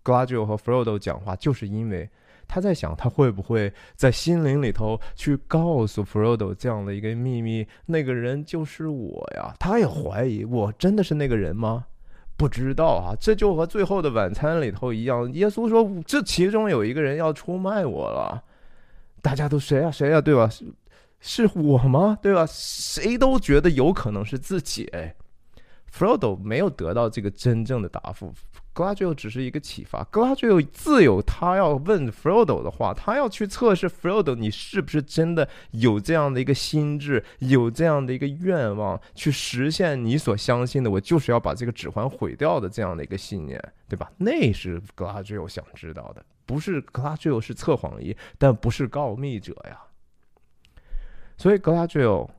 [0.02, 2.10] 格拉吉欧和弗罗多讲话，就是因为。
[2.48, 7.68] 他在想，他会不会在心灵里头去告诉 Frodo 这样的一个秘密？
[7.86, 9.54] 那个人就是我呀！
[9.60, 11.86] 他也怀疑，我真的是那个人吗？
[12.38, 13.16] 不知道啊！
[13.20, 18.44] 这就和《最后的晚餐》里头一样，耶稣说这其中有一个人要出卖我了。
[19.22, 19.90] 大家都谁啊？
[19.90, 20.20] 谁啊？
[20.20, 20.50] 对吧？
[20.50, 20.66] 是
[21.22, 22.18] 是我吗？
[22.22, 22.46] 对吧？
[22.50, 24.86] 谁都觉得有可能是自己。
[24.94, 25.16] 哎
[25.92, 28.34] Frodo 没有得到这个真正的答复。
[28.76, 43.58] 格拉吉欧只是一个启发，格拉吉欧自有他要问 Frodo 的话，他要去测试 Frodo，你是不是真的有这样的一个心智，有这样的一个愿望，去实现你所相信的，我就是要把这个指环毁掉的这样的一个信念，
[43.88, 44.12] 对吧？
[44.18, 49.80] 那是格拉吉欧想知道的，不是格拉吉欧是测谎仪，但不是告密者呀。
[51.38, 52.30] 所以格拉吉欧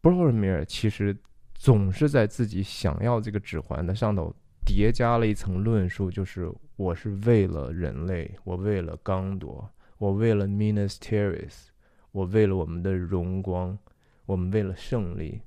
[0.00, 1.16] b o r o m i r 其实。
[1.62, 4.34] 总是在自己想要这个指环的上头
[4.66, 11.68] 叠加了一层论述，就是我是为了人类，我为了刚铎，我为了 Minas Tirith，
[12.10, 13.78] 我为了我们的荣光，
[14.26, 15.40] 我们为了胜利。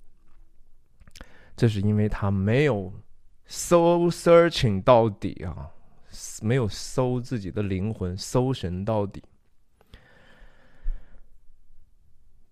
[1.58, 2.94] 这是因为他没有
[3.46, 5.70] soul searching 到底啊，
[6.42, 9.22] 没有搜自己的灵魂，搜神到底。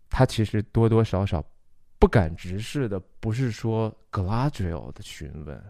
[0.09, 1.41] 他其实多多少少。
[2.03, 5.63] 不敢直视的不是说 Gladriel 的询问，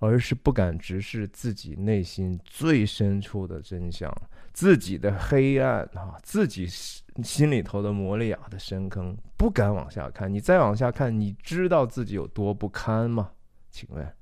[0.00, 4.12] 而是不敢直视自己内心最深处的真相，
[4.52, 10.34] 自己的黑暗啊，自己心里头的摩利亚的深坑，不敢往下看。
[10.34, 13.30] 你再往下看，你知道自己有多不堪吗？
[13.70, 14.12] 请问，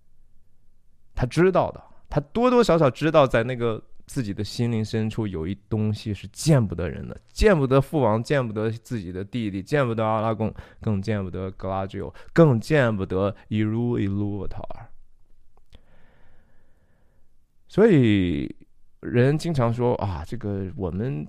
[1.14, 3.82] 他知道的，他多多少少知道，在那个。
[4.09, 14.88] 自己的心灵深处有一东西是见不得人的，见不得父王，见不得自己的弟弟，见不得阿拉贡，更见不得格拉吉欧，更见不得伊鲁伊鲁瓦塔尔。
[17.68, 18.57] 所以
[19.01, 21.29] 人经常说啊，这个我们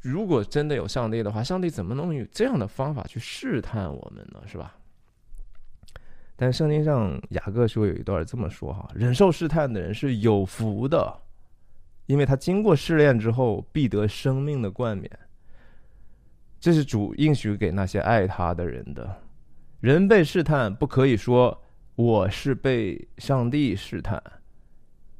[0.00, 4.42] 如果真的有上帝的话，上帝怎么能用这样的方法去试探我们呢？
[4.46, 4.74] 是吧？
[6.36, 11.20] 但圣经上雅各书有一段这么说哈：忍受试探的人是有福的。
[12.08, 15.10] 因为他经过试炼之后，必得生命的冠冕。
[16.58, 19.22] 这是主应许给那些爱他的人的。
[19.80, 21.62] 人被试探，不可以说
[21.96, 24.20] 我是被上帝试探，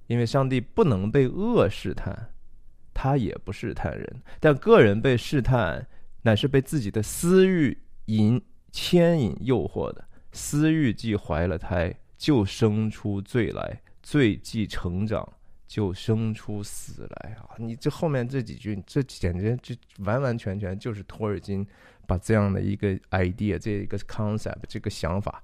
[0.07, 2.31] 因为上帝不能被恶试探，
[2.95, 4.23] 他也不试探人。
[4.41, 5.87] 但个人被试探，
[6.23, 10.03] 乃是被自己的私欲引牵引诱惑的。
[10.33, 15.35] 私欲既怀了胎，就生出罪来；罪既成长。
[15.69, 17.51] 就生出死来啊！
[17.59, 21.65] 你这后面这几句，这简直就完完全全就是托尔金
[22.07, 25.43] 把这样的一个 idea，这一个 concept，这个想法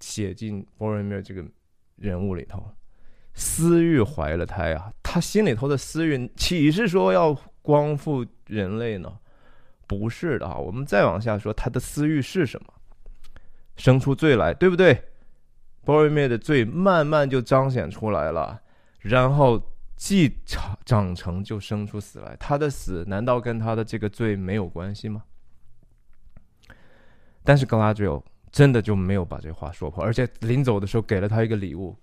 [0.00, 1.44] 写进波瑞米尔这个
[1.96, 2.62] 人物里头。
[3.34, 4.92] 私欲怀了胎啊！
[5.00, 9.20] 他心里头的私欲岂是说要光复人类呢？
[9.86, 10.58] 不是的啊！
[10.58, 12.74] 我们再往下说，他的私欲是什么？
[13.76, 15.00] 生出罪来，对不对？
[15.88, 18.60] 波瑞灭的罪慢慢就彰显出来了，
[18.98, 19.58] 然后
[19.96, 22.36] 既长长成就生出死来。
[22.38, 25.22] 他的死难道跟他的这个罪没有关系吗？
[27.42, 28.22] 但是格拉吉欧
[28.52, 31.96] 真的就没有把这话说破，而且临走的时候给了他一个礼物，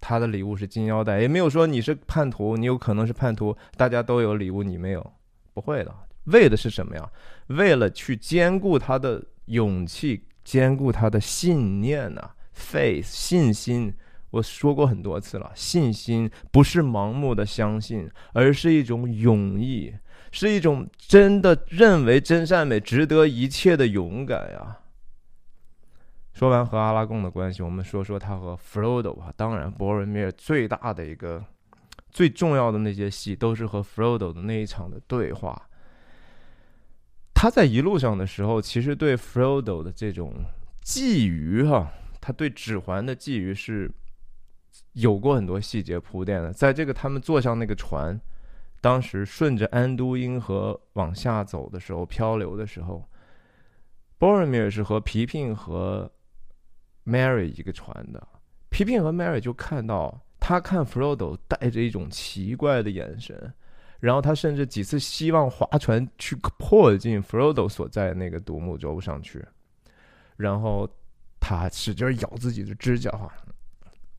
[0.00, 5.12] 他的礼物是金腰带，也没有说你是叛徒，你有可能是叛徒，大家都有礼物，你没有，
[5.52, 5.94] 不会的。
[6.24, 7.06] 为的是什么呀？
[7.48, 12.30] 为了去兼顾他的勇气，兼顾他的信念呐。
[12.58, 13.94] Faith 信心，
[14.30, 15.52] 我说过很多次了。
[15.54, 19.94] 信心不是盲目的相信，而是一种勇毅，
[20.32, 24.78] 是一种真的认为真善美值得一切的勇敢呀。
[26.34, 29.32] 说完和阿拉贡的关系，我们说说他和 Frodo 吧。
[29.36, 31.44] 当然，博瑞米尔最大的一个、
[32.10, 35.60] 最重要的那些戏，都是和 Frodo 的那一场的对话。
[37.34, 40.34] 他在一路上的时候，其实对 Frodo 的这种
[40.84, 41.90] 觊觎，哈。
[42.28, 43.90] 他对指环的觊觎是
[44.92, 46.52] 有过很多细节铺垫的。
[46.52, 48.20] 在这个他们坐上那个船，
[48.82, 53.02] 当时顺着安都因河往下走的时候，漂流的时候
[54.18, 56.12] ，，Boromir 是和皮聘和
[57.06, 58.28] Mary 一个船的。
[58.68, 63.50] 皮聘和 Mary 就看到他看 Frodo 带着一种奇怪的眼神，
[64.00, 69.42] 然后他甚至几次希望划船去迫近 Frodo 所在那个独木舟上去。
[70.36, 70.86] 然后
[71.40, 73.10] 他使劲咬自己的指甲，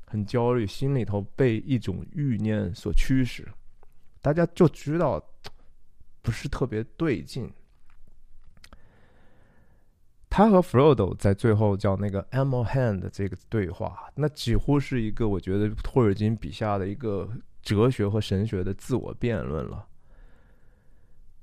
[0.06, 3.48] 很焦虑，心里头被一种欲念所驱使，
[4.22, 5.24] 大家就知道
[6.22, 7.52] 不是特别对劲。
[10.30, 17.30] 他和 Frodo 在最后叫那个 Ammo Hand 这个对话，那几乎是一个我觉得托尔金笔下的一个
[17.62, 19.88] 哲学和神学的自我辩论了。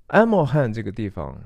[0.09, 1.37] Ammo Hand 这个地方，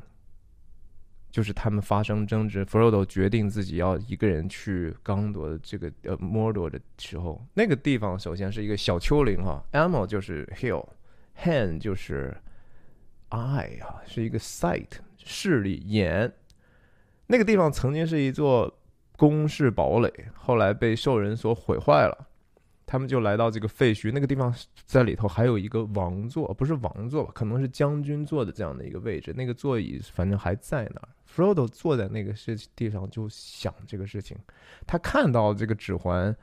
[1.31, 12.37] 就是他们发生争执，Frodo 决定自己要一个人去刚夺这个呃 Mordor 的时候，那个地方首先是一个小丘陵哈，amo 就是 hill，han 就是
[13.31, 16.33] eye 啊，是一个 sight 视力眼。
[17.26, 18.78] 那个地方曾经是一座
[19.16, 22.26] 宫室堡垒，后来被兽人所毁坏了。
[22.91, 24.53] 他们就来到这个废墟，那个地方
[24.84, 27.30] 在里头还有一个王座，不是王座吧？
[27.32, 29.32] 可能是将军坐的这样的一个位置。
[29.32, 31.09] 那个座椅反正还在那儿。
[31.24, 34.36] Frodo 坐在那个事地上就想这个事情，
[34.88, 36.36] 他看到这个指环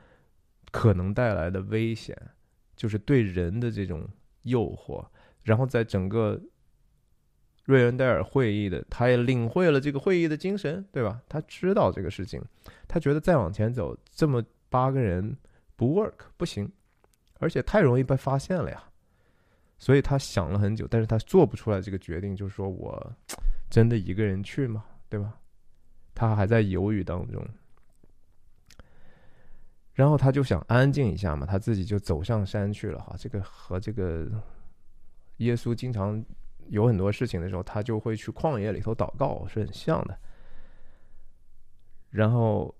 [0.70, 2.16] 可能带来的危险，
[2.74, 4.08] 就是对人的这种
[4.44, 5.04] 诱惑，
[5.42, 6.40] 然后在整个。
[7.66, 11.20] 瑞恩戴尔会议的，他也领会了这个会议的精神，对吧？
[11.28, 12.42] 他知道这个事情，
[12.88, 15.36] 他觉得再往前走，这么八个人
[15.78, 16.70] 不 work 不行，
[17.38, 18.84] 而且太容易被发现了呀。
[19.78, 23.10] 所以他想了很久，但是他做不出来这个决定，就是说我
[23.70, 24.84] 真的一个人去吗？
[25.08, 25.38] 对吧？
[26.14, 27.42] 他还在犹豫当中。
[29.94, 33.14] 然后他就想安静一下嘛，他自己就走上山去了哈。
[33.18, 34.28] 这个和这个
[35.38, 36.22] 耶稣经常。
[36.70, 40.18] 有很多事情的时候，他就会去旷野里头祷告，是很像的。
[42.10, 42.74] 然后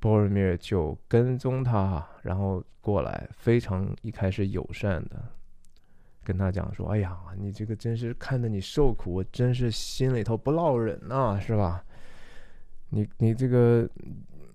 [0.00, 5.22] 波尔米尔就跟踪他，然后过来，非常一开始友善的
[6.22, 11.84] 跟他讲说：“哎呀，你这个真是看着你受苦，我真是心里头不落忍呐，是吧？
[12.90, 13.88] 你你这个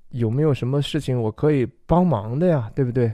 [0.10, 2.72] 有没有什么事情我可以帮忙的呀？
[2.76, 3.14] 对不对？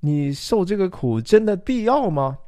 [0.00, 2.38] 你受这个苦真的必要吗？”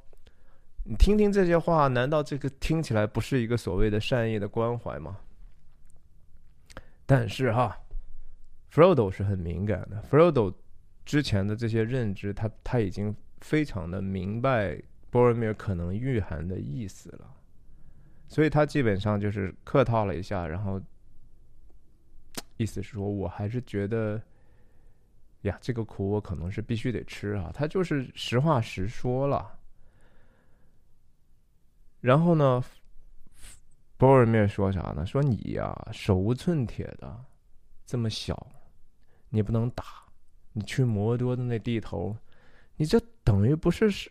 [0.91, 5.19] 你听听这些话，难道这个听起来不是一个所谓的善意的关怀吗？
[7.05, 7.79] 但是哈
[8.73, 10.03] ，Frodo 是很敏感的。
[10.11, 10.55] Frodo
[11.05, 17.35] 之前的这些认知，他他已经非常的明白 Boromir 可能蕴含的意思了，
[18.29, 20.81] 所以他基本上就是客套了一下，然后
[22.57, 24.21] 意思是说我还是觉得
[25.43, 27.51] 呀，这个苦我可能是必须得吃啊。
[27.55, 29.59] 他就是实话实说了。
[32.01, 32.63] 然后呢，
[33.97, 35.07] 波尔米尔说啥呢？
[35.07, 37.25] 说你呀，手无寸铁的，
[37.87, 38.47] 这么小，
[39.31, 39.85] 你不能打。
[40.55, 42.17] 你去摩多的那地头，
[42.77, 44.11] 你这等于不是是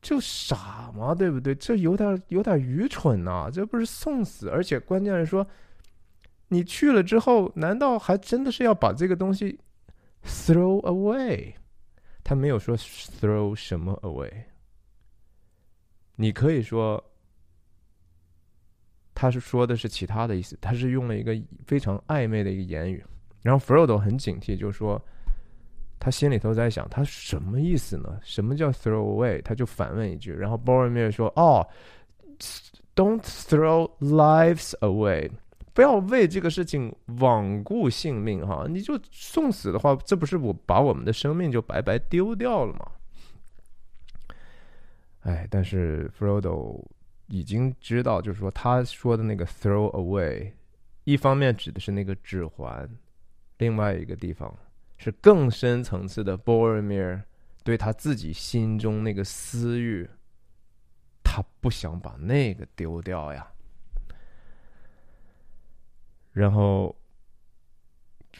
[0.00, 1.12] 就傻吗？
[1.14, 1.54] 对不对？
[1.54, 3.50] 这有点有点愚蠢呐！
[3.52, 5.44] 这不是送死，而且关键是说，
[6.48, 9.58] 你去了之后，难道还真的是要把这个东西
[10.22, 11.54] throw away？
[12.22, 14.44] 他没有说 throw 什么 away。
[16.14, 17.12] 你可以说，
[19.14, 21.36] 他是说的是其他的意思，他是用了一个
[21.66, 23.04] 非常暧昧的一个言语。
[23.42, 25.00] 然后 Frodo 很警惕，就说
[26.00, 28.18] 他心里头在想，他什么意思呢？
[28.22, 29.42] 什么叫 throw away？
[29.42, 30.32] 他就反问一句。
[30.32, 31.66] 然后 Boromir 说：“哦
[32.94, 35.30] ，Don't throw lives away，
[35.72, 38.66] 不要为这个事情罔顾性命哈！
[38.68, 42.90] 你就送死的话，这不是我把我们的生命就白白丢掉了吗？”
[45.22, 46.84] 哎，但是 Frodo
[47.26, 50.52] 已经知道，就是说他说的那个 throw away，
[51.04, 52.88] 一方面指的是那个指环，
[53.58, 54.52] 另外一个地方
[54.96, 57.22] 是更深层次的 Boromir
[57.62, 60.08] 对他自己心中那个私欲，
[61.22, 63.46] 他不想把那个丢掉呀。
[66.32, 66.96] 然后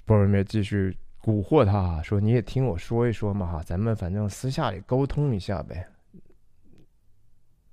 [0.07, 5.87] Boromir 继续蛊惑他说：“你也听我说一说嘛，哈，咱们反正私下里沟通一下呗。”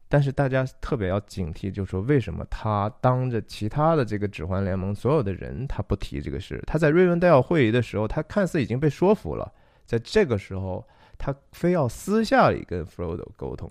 [0.07, 6.61] 但是大家特别要警惕，就是说，为什么他当着其他的这个指环联盟所有的人，他不提这个事？
[6.67, 9.51] 他在瑞文戴尔会议的时候，他看似已经被说服了，
[9.85, 10.87] 在这个时候，
[11.17, 13.69] 他非要私下里跟 Frodo 沟通。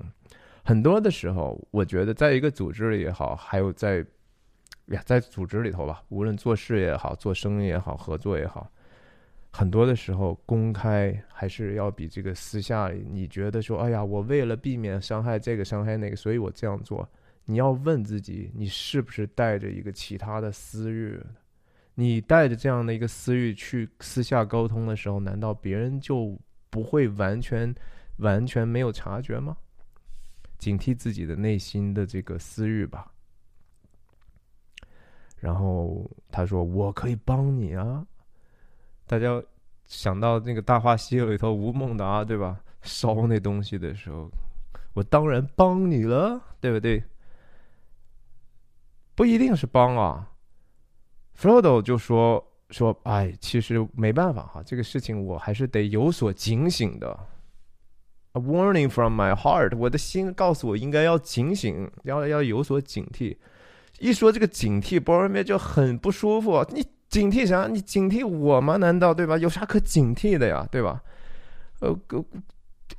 [0.64, 4.05] 很多的时候，我觉得在一个组织里也好，还有在
[4.87, 8.68] 呀，在组织里头吧，无论做事也好，做生意也好，合作也好。
[9.57, 13.07] 很多的时候，公开还是要比这个私下里。
[13.09, 17.09] 你觉得说，哎呀，我为了避免伤害这个伤害那个，所以我这样做。
[17.45, 21.17] 你要问自己，你是不是带着一个其他的私欲？
[21.95, 26.37] 你带着这样的一个私欲去私下沟通的时候，难道别人就
[26.69, 27.73] 不会完全
[28.17, 29.57] 完全没有察觉吗？
[30.59, 33.13] 警惕自己的内心的这个私欲吧。
[35.39, 38.05] 然后他说：“我可以帮你啊。”
[39.07, 39.43] 大家
[39.87, 42.61] 想到那个《大话西游》里头吴孟达对吧？
[42.83, 44.29] 烧那东西的时候，
[44.93, 47.03] 我当然帮你了，对不对？
[49.15, 50.31] 不一定是帮啊。
[51.39, 57.19] Frodo 就说说：“哎，其实没办法哈，这个事情我还是得有所警醒的。”
[58.33, 63.37] A warning from my heart，我的心告诉我应该要警醒，要要有所警惕。
[64.01, 66.67] 一说这个警惕，波尔梅就很不舒服。
[66.73, 66.85] 你
[67.15, 67.69] 警惕啥？
[67.69, 68.77] 你警惕我吗？
[68.77, 69.39] 难道对吧？
[69.39, 70.67] 有啥可警惕的呀？
[70.69, 71.01] 对吧？
[71.79, 71.97] 呃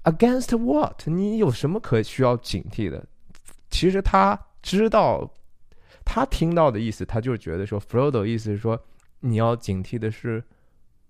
[0.05, 1.05] ，against what？
[1.07, 3.05] 你有什么可需要警惕的？
[3.69, 5.29] 其实他知道，
[6.05, 8.81] 他听到的意思，他就觉得说，Frodo 意思是说，
[9.19, 10.41] 你要警惕的是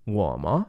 [0.04, 0.66] 我吗？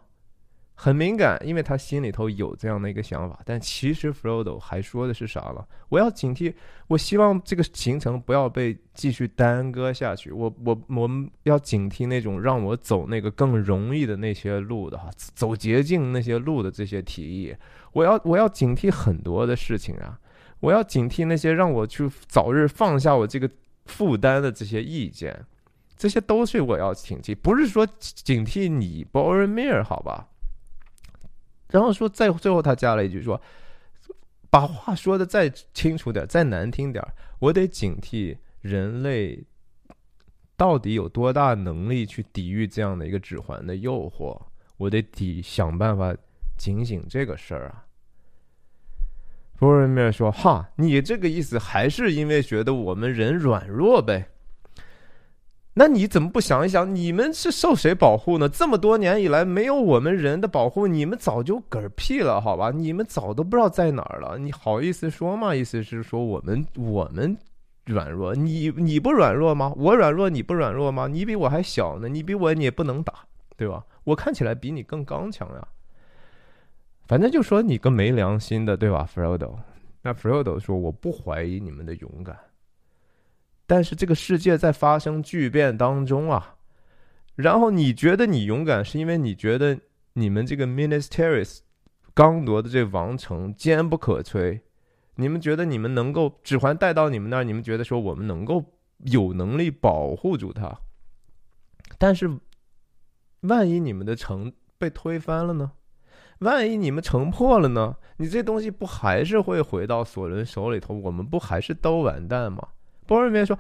[0.80, 5.67] 很敏感，因为他心里头有这样的一个想法，但其实 Frodo 还说的是啥了？
[5.89, 6.53] 我要警惕，
[6.88, 10.32] 我希望这个行程不要被继续耽搁下去。
[10.32, 17.55] 我我我们要警惕那种让我走那个更容易的那些路的哈，走捷径那些路的这些提议。
[17.91, 20.19] 我要我要警惕很多的事情啊，
[20.59, 23.49] 我要警惕那些让我去早日放下我这个
[23.86, 25.43] 负担的这些意见，
[25.97, 30.28] 这些都是我要警惕，不是说警惕你 Boromir 好吧？
[31.70, 33.41] 然后说，在最后他加了一句说
[34.49, 37.03] ：“把话说的再清楚点，再难听点，
[37.39, 39.43] 我得警惕人类
[40.55, 44.41] 到底有多大能力去抵御这样的一个指环的诱惑，
[44.78, 46.15] 我得抵想办法
[46.57, 47.84] 警醒这个事儿啊。”
[49.59, 54.30] 波尔米尔说：“哈，你这个意思还是因为觉得我们人软弱呗？”
[55.80, 58.49] 那你怎么不想一想，你们是受谁保护呢？
[58.49, 62.71] 这么多年以来，没有我们人的保护，你们早就嗝屁了，好吧？
[62.71, 64.39] 你们早都不知道在哪儿了。
[64.39, 65.53] 你好意思说吗？
[65.53, 67.38] 意思是说我们我们
[67.86, 69.71] 软弱，你你不软弱吗？
[69.78, 71.05] 我软弱，你不软弱吗？
[71.05, 73.13] 你比我还小呢，你比我你也不能打，
[73.55, 73.86] 对吧？
[74.03, 75.67] 我看起来比你更刚强呀。
[77.05, 79.53] 反正就说你个没良心的，对吧，Frodo？
[80.01, 82.36] 那 Frodo 说我不怀疑你们的勇敢。
[83.68, 86.55] 但是这个世界在发生巨变当中啊，
[87.36, 89.78] 然后你觉得你勇敢，是因为你觉得
[90.13, 91.59] 你们这个 ministeris
[92.13, 94.61] 刚夺的这王城坚不可摧，
[95.15, 98.63] 你们觉得你们能够指环带到你们那儿，你们觉得说我们能够
[98.99, 100.76] 有能力保护住它。
[101.97, 102.39] 但是，
[103.41, 105.74] 万一你们的城被推翻了呢？
[106.39, 107.97] 万一你们城破了呢？
[108.18, 110.93] 你这东西不还是会回到索伦手里头？
[110.93, 112.68] 我们不还是都完蛋吗？
[113.07, 113.57] 波尔梅说：“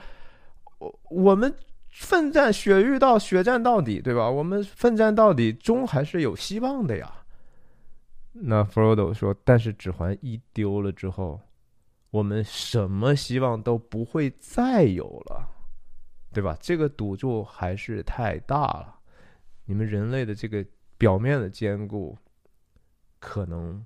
[0.77, 1.55] 我我们
[1.89, 4.29] 奋战，血遇到血战到底，对吧？
[4.29, 7.23] 我们奋战到底，终还是有希望的呀。”
[8.39, 11.41] 那弗罗多说：“但是指环一丢了之后，
[12.11, 15.49] 我们什么希望都不会再有了，
[16.31, 16.55] 对吧？
[16.61, 18.99] 这个赌注还是太大了。
[19.65, 20.63] 你们人类的这个
[20.99, 22.15] 表面的坚固，
[23.17, 23.83] 可能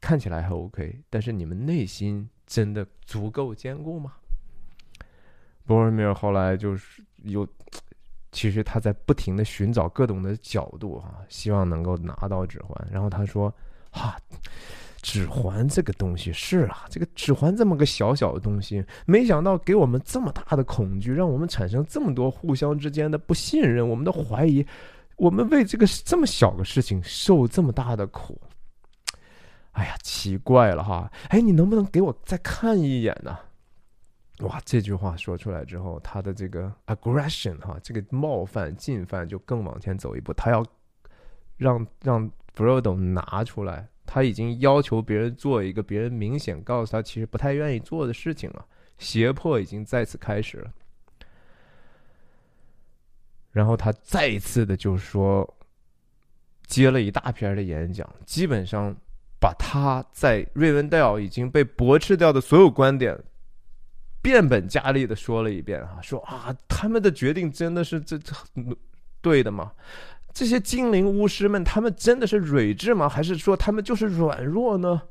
[0.00, 4.12] 看起来还 OK，但是你们内心……”真的足够坚固吗？
[5.66, 7.48] 波尔米尔后来就是有，
[8.32, 12.88] 其实他在不停的寻找各种的角度哈，希望能够拿到指环。
[12.90, 13.50] 然后他说
[13.90, 14.18] ：“哈，
[15.00, 24.66] 指环这个东西是啊，这个指环这么个小小的东西，没想到给我们这么大的恐惧，让我们产生这么多互相之间的不信任，我们的怀疑，
[25.16, 28.38] 我们为这个这么小的事情受这么大的苦。”
[29.74, 31.10] 哎呀，奇怪了哈！
[31.30, 33.36] 哎，你能不能给我再看一眼呢？
[34.38, 40.64] 哇，这句话说出来之后，他的这个 aggression 哈，这个冒犯、进犯就更往前走一步，他要
[41.56, 48.64] 让让 Frodo 拿出来，他已经要求别人做一个别人明显告诉他其实不太愿意做的事情了，
[48.98, 50.72] 胁迫已经再次开始了。
[53.50, 55.56] 然后他再一次的就说，
[56.66, 58.96] 接了一大篇的演讲，基本上。
[59.44, 63.14] 把他在瑞文戴尔已经被驳斥掉的所有观点，
[64.22, 68.34] 变本加厉的说了一遍啊，说啊，他们的决定真的是这这
[69.20, 69.70] 对的吗？
[70.32, 73.06] 这些精灵巫师们，他们真的是睿智吗？
[73.06, 75.02] 还是说他们就是软弱呢？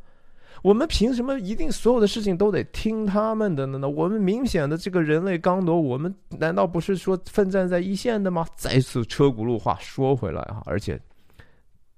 [0.64, 3.88] 我们凭什么一定所有的事情都得听他们的呢？
[3.88, 8.48] 我们明显的这个人类刚铎，我们难道不是说奋战在一线的吗？
[8.56, 11.00] 再次车轱辘话说回来哈，而且。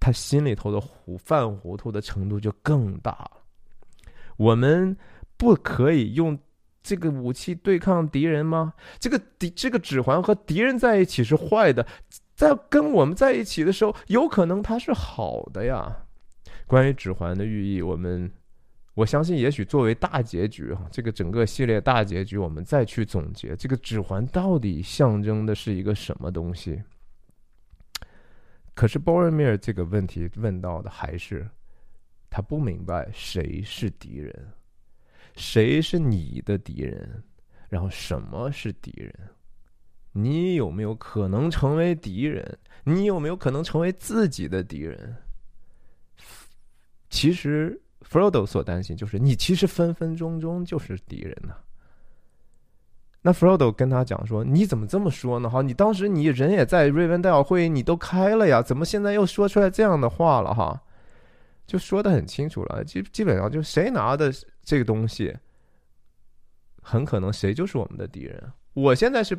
[0.06, 3.32] 他心里头的糊犯糊涂的程度就更大了。
[4.38, 4.96] 我们
[5.36, 6.38] 不可以用
[6.84, 8.76] 这个武器对抗敌人吗？
[9.00, 11.84] 这个敌这个指环和敌人在一起是坏的，
[12.36, 16.06] 在跟我们在一起的时候，有可能它是好的呀。
[16.68, 18.32] 关于指环的寓意，我们
[18.94, 26.80] 我相信，也许作为大结局哈，这个整个系列大结局，我们再去总结这个指环到底象征的是一个什么东西。
[28.76, 31.50] 可是 Boromir 这个问题问到的还是
[32.30, 34.52] 他不明白谁是敌人，
[35.36, 37.24] 谁是你的敌人，
[37.68, 39.12] 然后什么是敌人？
[40.12, 42.60] 你有没有可能成为敌人？
[42.84, 45.16] 你有没有可能成为自己的敌人？
[47.10, 47.82] 其实。
[48.08, 51.56] Frodo 所担心就是你其实分分钟钟就是敌人呢。
[53.26, 55.50] 那 Frodo 跟他讲说：“你怎么这么说呢？
[55.50, 60.54] 哈，你当时你人也在瑞文戴尔会议，你都开了呀，怎么现在又说出来这样的话了？
[60.54, 60.80] 哈，
[61.66, 64.32] 就说的很清楚了，基基本上就谁拿的
[64.64, 65.36] 这个东西，
[66.84, 68.52] 很可能谁就是我们的敌人。
[68.76, 69.36] 我现在是。”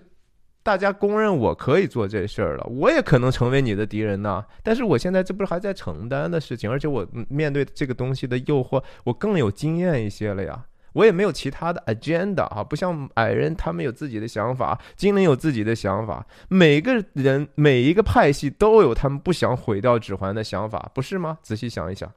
[0.66, 4.44] 大家公认我可以做这事儿了，我也可能成为你的敌人呢。
[4.64, 10.66] 但是我现在这不是还在承担的事情，而且我面对这个东西的诱惑，我更有经验一些了呀。
[10.96, 21.38] 我也没有其他的 agenda 啊，不像矮人他们有自己的想法，精灵有自己的想法，每个人每一个派系都有他们不想毁掉指环的想法，不是吗？
[21.42, 22.10] 仔细想一想。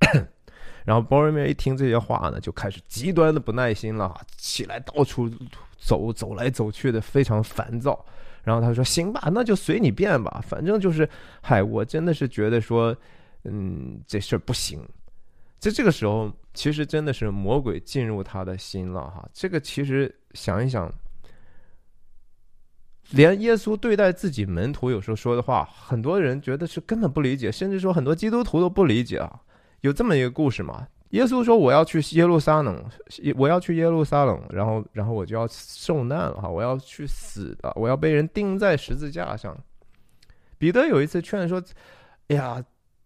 [0.84, 5.30] 然后波瑞米一听这些话呢，就开始极端的不耐心了，起来到处。
[5.84, 8.06] 走走来走去的，非常烦躁。
[8.44, 11.08] 然后他说：“行吧，那就随你便吧，反正就是，
[11.40, 12.96] 嗨，我真的是觉得说，
[13.42, 14.80] 嗯，这事儿不行。
[15.58, 19.28] 在这个时候，其实真的是魔鬼进入他的心了哈。
[19.32, 20.92] 这个其实想一想，
[23.10, 29.40] 连耶稣对待自己门徒有时候说的话，很多人觉得是根本不理解，甚至说很多基督徒都不理解啊。
[29.80, 32.82] 有这么一个故事嘛？”耶稣说：“我要去耶路撒冷，
[33.36, 39.54] 我要去耶路撒冷，然后，然后我就要受难了哈，我要去死的，我要被人钉在十字架上。”
[40.56, 41.62] 彼得有一次劝说
[42.28, 42.64] ：“哎呀，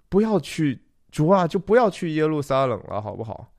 [0.09, 0.80] 不要去，
[1.11, 3.53] 主啊，就不要去耶路撒冷了，好不好？”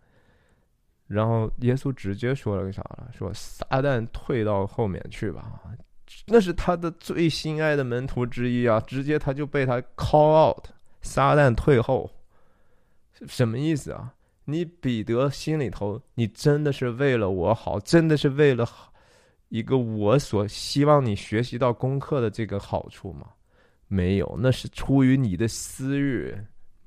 [1.08, 3.10] 然后耶稣直接说了个啥了？
[3.18, 5.62] 说：“撒旦退到后面去吧。”
[6.28, 10.66] 那是他的最心爱的门徒之一啊，直接他就被他 call out，
[11.02, 12.10] 撒旦退后，
[13.28, 14.14] 什么意思啊？
[14.46, 18.68] 你彼得心里头，你真的是为了我好，真的是为了
[19.50, 23.28] 一个我所希望你学习到功课的这个好处吗？
[23.88, 26.36] 没有，那是出于你的私欲。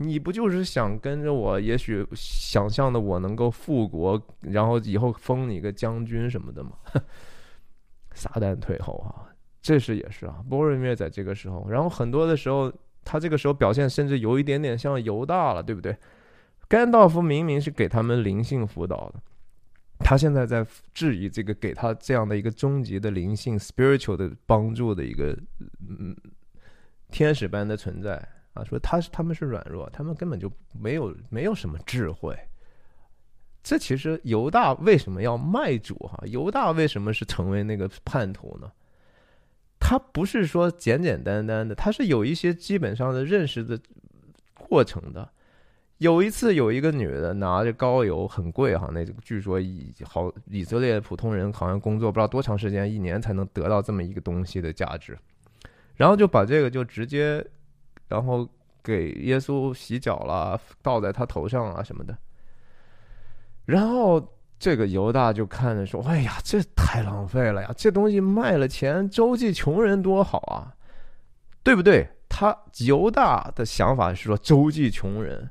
[0.03, 1.61] 你不就是想跟着我？
[1.61, 6.73] 也许想象的我能够复国，然后以后封你个将军什么的吗？
[8.15, 9.29] 撒旦退后啊，
[9.61, 10.43] 这是也是啊。
[10.49, 12.73] 波瑞灭在这个时候，然后很多的时候，
[13.05, 15.95] 他这个时候表现甚至有一点点像犹大了，对不对？
[16.67, 19.21] 甘道夫明明是给他们灵性辅导的，
[19.99, 25.37] 他现在在质疑这个给他这样的一个终极的灵性 spiritual 的帮助的一个
[25.87, 26.17] 嗯
[27.11, 32.37] 天使般的存在啊，说他是他们是软弱，他们根本就没有没有什么智慧。
[33.63, 36.19] 这其实犹大为什么要卖主哈？
[36.27, 38.71] 犹大为什么是成为那个叛徒呢？
[39.79, 43.79] 他不是说简简单单的，他是有一些基本上的认识的
[44.55, 45.29] 过程的。
[45.99, 55.19] 有一次，有一个女的拿着膏油，很贵哈，那据说以好以色列普通人好像工作不知道多长时间，一年才能得到这么一个东西的价值，
[55.97, 57.47] 然后就把这个就直接，
[58.11, 58.47] 然后
[58.83, 62.15] 给耶稣洗脚了，倒在他头上啊什么的，
[63.65, 64.23] 然后
[64.59, 70.75] 这个犹大就看着说：“哎呀，这太浪费了呀，这东西卖了钱，周济穷人多好啊，
[71.63, 75.51] 对不对？”他犹大的想法是说周济穷人。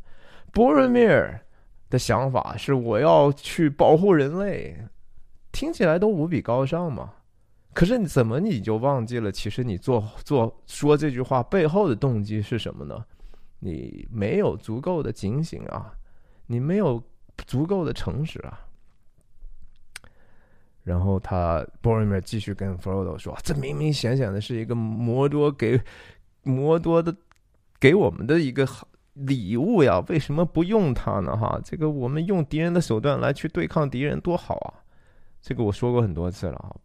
[0.52, 1.40] 波瑞米尔
[1.90, 4.78] 的想法是我要去保护人类，
[5.52, 7.14] 听起来都无比高尚嘛。
[7.80, 9.32] 可是你怎么你就忘记了？
[9.32, 13.06] 其实你做做说这句话背后的动机是什么呢？
[13.60, 15.90] 你没有足够的警醒啊，
[16.46, 17.02] 你没有
[17.48, 18.60] 足够的诚实啊。
[20.84, 25.82] 然后他波瑞米尔继续跟弗罗多说：“这明明显显的是一个摩多给
[26.44, 27.16] 摩多的
[27.80, 28.68] 给我们的一个。”
[29.14, 31.34] 礼物呀，为什么不用它呢？
[31.38, 34.84] 哈，这个我们用敌人的手段来去对抗敌人多好啊！
[35.42, 36.76] 这个我说过很多次了哈，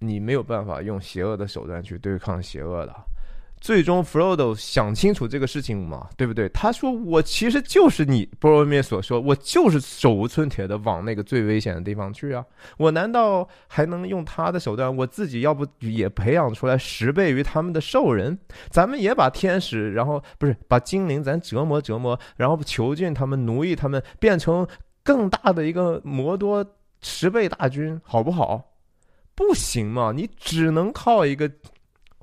[0.00, 2.94] 你没有办法用邪恶的手段去对抗邪恶的。
[3.60, 6.48] 最终，Frodo 想清楚这个事情嘛，对不对？
[6.48, 12.42] 他说：“我其实就是你波罗蜜所说，我就是手无寸铁的往那个最危险的地方去啊！
[12.78, 14.96] 我难道还能用他的手段？
[14.96, 18.38] 我自己要不也培养出来十倍于他们的兽人？
[18.70, 24.66] 咱们也把天使，然后不是把精灵，咱折磨折磨，然后囚禁他们，奴役他们，变成
[25.04, 26.64] 更大的一个摩多
[27.02, 28.69] 十倍大军，好不好？
[29.48, 31.50] 不行嘛，你只能靠一个。”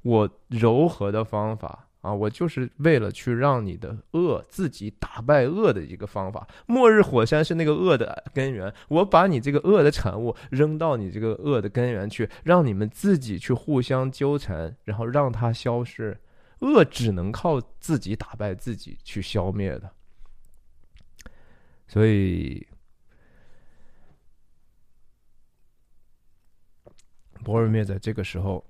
[0.04, 6.48] 我柔和的方法啊，我就是为了去让你的恶自己打败恶的一个方法。
[6.66, 16.18] 末日火山是那个恶的根源，我把你这个恶的产物扔到你这个恶的根源去，让你们自己去互相纠缠，然后让它消失。
[16.60, 19.92] 恶只能靠自己打败自己去消灭的。
[21.86, 22.66] 所以，
[27.48, 28.62] 博尔灭在这个时候。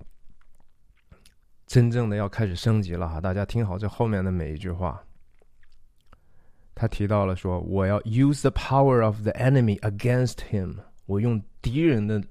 [1.66, 3.20] 真正的要开始升级了哈！
[3.20, 5.02] 大家听好这后面的每一句话。
[6.76, 10.76] 他提到了说：“我要 use the power of the enemy against him。
[11.06, 12.22] 我用敌人的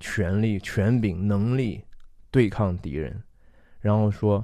[0.00, 1.84] 权力、权柄、能力
[2.30, 3.22] 对抗敌人。”
[3.80, 4.42] 然后说：“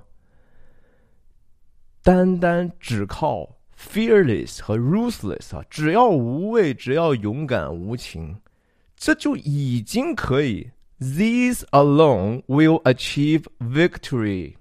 [2.05, 8.38] 单单只靠 fearless 和 ruthless 啊，只要无畏，只要勇敢无情，
[8.94, 10.70] 这就已经可以。”
[11.01, 14.57] These alone will achieve victory，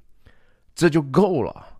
[0.73, 1.79] 这就够了。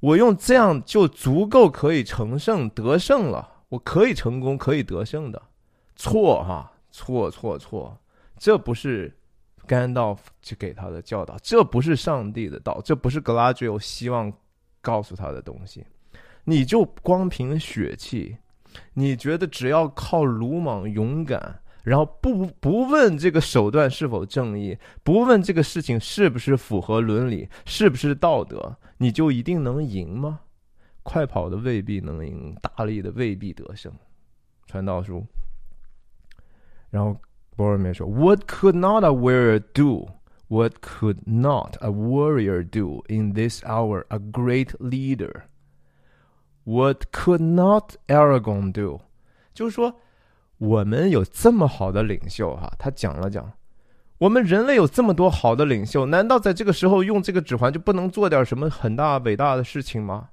[0.00, 3.46] 我用这样就足够可以成胜得胜了。
[3.68, 5.42] 我可以成功，可以得胜的。
[5.94, 7.94] 错哈，错错错，
[8.38, 9.14] 这不是
[9.66, 14.32] 甘道夫去给他的教导，这不是上帝的道，这不是格拉吉欧希望
[14.80, 15.84] 告诉他的东西。
[16.44, 18.34] 你就光凭血气，
[18.94, 21.60] 你觉得只要靠鲁莽勇敢？
[21.88, 30.40] 然后不不问这个手段是否正义，不问这个事情是不是符合伦理，是不是道德，你就一定能赢吗？
[31.02, 33.90] 快跑的未必能赢，大力的未必得胜。
[34.66, 35.24] 传道书。
[36.90, 37.18] 然后
[37.56, 40.08] 波尔梅说：“What could not a warrior do?
[40.48, 44.04] What could not a warrior do in this hour?
[44.08, 45.44] A great leader.
[46.64, 49.00] What could not Aragon do？”
[49.54, 49.98] 就是说。
[50.58, 53.52] 我们有这么好的领袖哈，他讲了讲，
[54.18, 60.30] 我们人类有这么多好的领袖，难道在这个时候用这个指环就不能做点什么很大伟大的事情吗？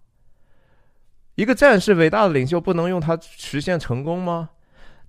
[1.35, 4.49] 一个战士伟大的领袖不能用它实现成功吗？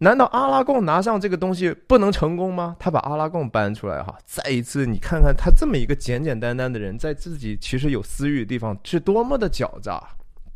[0.00, 2.76] 难道阿拉贡拿上这个东西不能成功吗？
[2.78, 9.98] 他把阿拉贡搬出来哈，再一次你看看他这么一个简简单单的人，在自己其实有私欲的地方是多么的狡诈，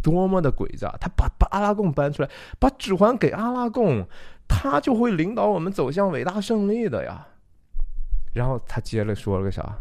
[0.02, 0.94] 多么的诡诈。
[1.00, 4.06] 他把把阿拉贡搬出来，把指环给阿拉贡。
[4.53, 7.24] 他就会领导我们走向伟大胜利的呀。
[8.34, 9.78] 然后他接着说了个啥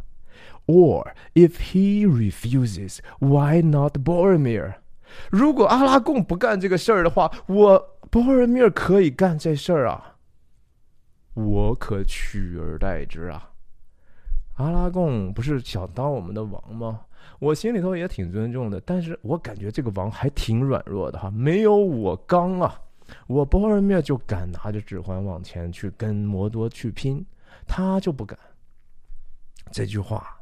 [0.68, 4.76] ？Or if he refuses, why not Boromir？
[5.32, 10.18] 如果阿拉贡不干这个事儿的话，我 Boromir 可以干这事儿啊，
[11.34, 13.52] 我可取而代之啊。
[14.58, 17.02] 阿拉贡不是想当我们的王吗？
[17.40, 22.80] 我心里头也挺尊重的，但是我感觉这个王还挺软弱的哈，没有我刚啊。
[23.28, 27.26] 我波尔灭就敢拿着指环往前去跟摩多去拼，
[27.68, 28.38] 他就不敢。
[29.72, 30.42] 这句话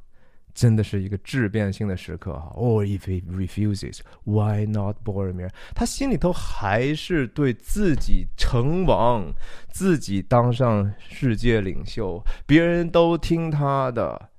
[0.53, 2.51] 真的是一个质变性的时刻哈。
[2.55, 5.49] Or if he refuses, why not Boromir？
[5.75, 9.31] 他心里头还是对自己成王、
[9.69, 14.29] 自己当上世界领袖、别人都听他的，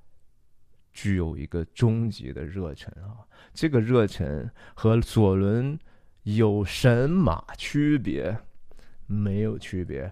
[0.91, 3.23] 具有一个终极的热忱啊。
[3.53, 5.79] 这个热忱和索伦。
[6.23, 8.37] 有神马区别？
[9.05, 10.11] 没有区别。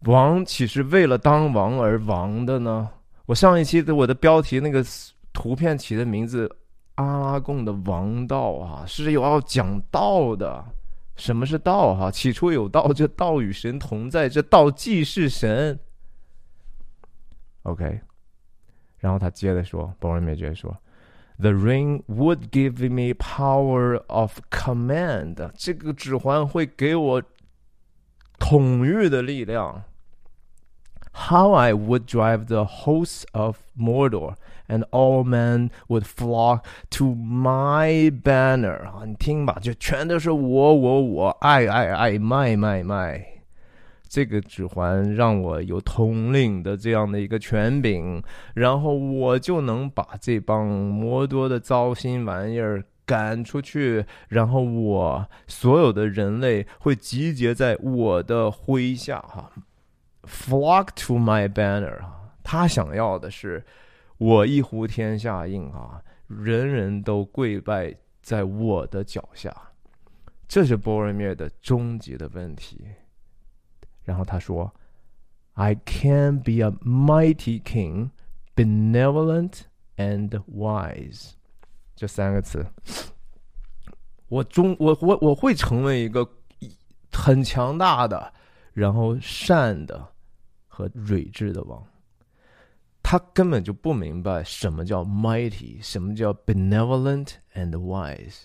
[0.00, 2.90] 王岂是为了当王而王的呢？
[3.26, 4.84] 我上一期的我的标题那个
[5.32, 6.50] 图片起的名字
[6.96, 10.64] “阿拉贡的王道”啊，是有要讲道的。
[11.16, 11.94] 什么是道？
[11.94, 15.78] 哈，起初有道，这道与神同在，这道即是神。
[17.62, 18.00] OK，
[18.98, 20.76] 然后他接着说，博尔美接着说。
[21.39, 25.51] The ring would give me power of command。
[25.57, 27.23] 这个指环会给我
[28.37, 29.83] 统御的力量。
[31.15, 34.35] How I would drive the hosts of Mordor,
[34.67, 38.87] and all men would flock to my banner。
[38.87, 43.36] 啊，你听吧，就全都是我我我爱爱爱卖卖卖。
[44.08, 48.22] 这个指环让我有统领的这样的一个权柄，
[48.54, 59.52] 然后我就能把这帮魔多的糟心玩意儿赶出去，然后我所有的人类会集结在我的麾下，哈
[60.24, 63.64] ，flock to my banner，哈，他想要的是
[64.16, 69.54] 我一呼天下应，啊，人人都跪拜在我的脚下，
[70.46, 72.86] 这是波尔灭的终极的问题。
[74.08, 74.72] 然后他说
[75.52, 78.08] ：“I can be a mighty king,
[78.56, 79.64] benevolent
[79.98, 81.32] and wise。”
[81.94, 82.64] 这三个词，
[84.28, 86.26] 我中我我我会成为一个
[87.12, 88.32] 很强大的，
[88.72, 90.08] 然后善的
[90.66, 91.86] 和睿智的王。
[93.02, 98.44] 他根本就不明白什么叫 mighty，什么叫 benevolent and wise。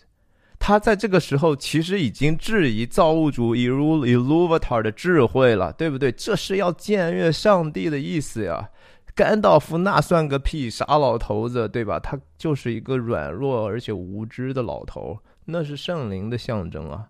[0.66, 6.09] 他在这个时候其实已经质疑造物主 Ilu Iluvatar 的智慧了，对不对？
[6.09, 8.70] 这是要僭越上帝的意思呀。
[9.14, 11.99] 甘道夫那算个屁，傻老头子，对吧？
[11.99, 17.09] 他就是一个软弱而且无知的老头，那是圣灵的象征啊。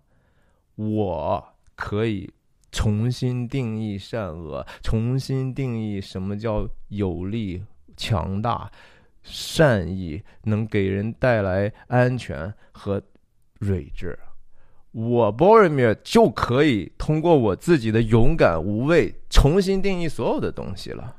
[0.74, 1.44] 我
[1.76, 2.28] 可以
[2.72, 7.62] 重新定义善恶，重新定义什么叫有力、
[7.96, 8.68] 强大、
[9.22, 13.00] 善意，能给人带来安全和。
[13.64, 14.18] 睿智，
[14.92, 21.16] 我 b o r o m i r 就可以通过我自己的勇敢无畏，重新定义所有的东西了。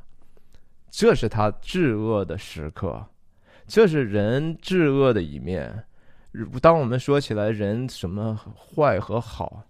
[0.92, 3.08] 这是他至恶的时刻，
[3.66, 5.86] 这是人至恶的一面。
[6.62, 9.64] 当我们说起来人什么坏和好，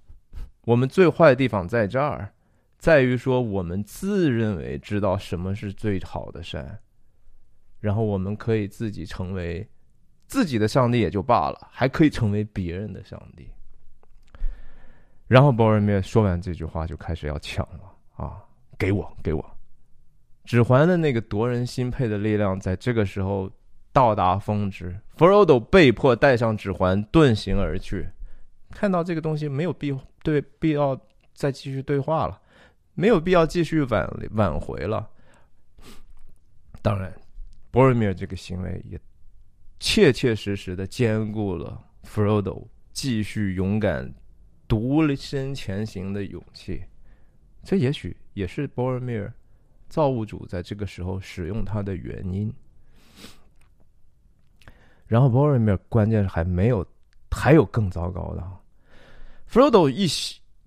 [0.66, 2.34] 我们最坏的地方在这儿，
[2.78, 6.80] 在于说我们自认为知道什么是最好的善，
[7.80, 9.68] 然后我们可以自己成为。
[10.28, 13.50] 自己的上帝也就罢了，还可以成为别人的上帝。
[15.28, 18.44] 然后波尔密说完这句话，就开始要抢了啊！
[18.78, 19.44] 给我，给我！
[20.44, 23.50] 指环的那个夺人心魄的力量，在这个时候
[23.92, 25.00] 到达峰值。
[25.16, 28.08] 弗罗多被迫戴上指环，遁形而去。
[28.70, 31.00] 看到这个东西，没有必对必要
[31.34, 32.40] 再继续对话了，
[32.94, 35.10] 没有必要继续挽挽回了。
[36.84, 37.12] 当然，
[37.72, 39.00] 波尔密这个行为也。
[39.80, 44.14] 切切实实的兼顾了 Frodo 继续勇敢
[44.68, 46.84] 独身前行的勇气，
[47.64, 49.32] 这也许也是 Boromir
[49.90, 52.52] 造物主在这个时候使用他的原因。
[55.08, 56.86] 然后 Boromir 关键是还没有，
[57.30, 58.44] 还有更糟糕的。
[59.48, 60.08] Frodo 一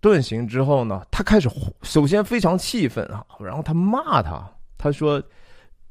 [0.00, 1.48] 遁形之后呢，他开始
[1.82, 5.20] 首先非常气愤啊，然后他骂他，他说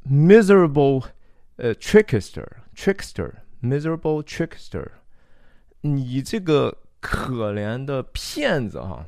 [0.08, 1.04] ：“Miserable，
[1.58, 2.48] 呃，trickster。”
[2.78, 4.88] Trickster, miserable trickster，
[5.82, 9.04] 你这个可怜的骗子哈！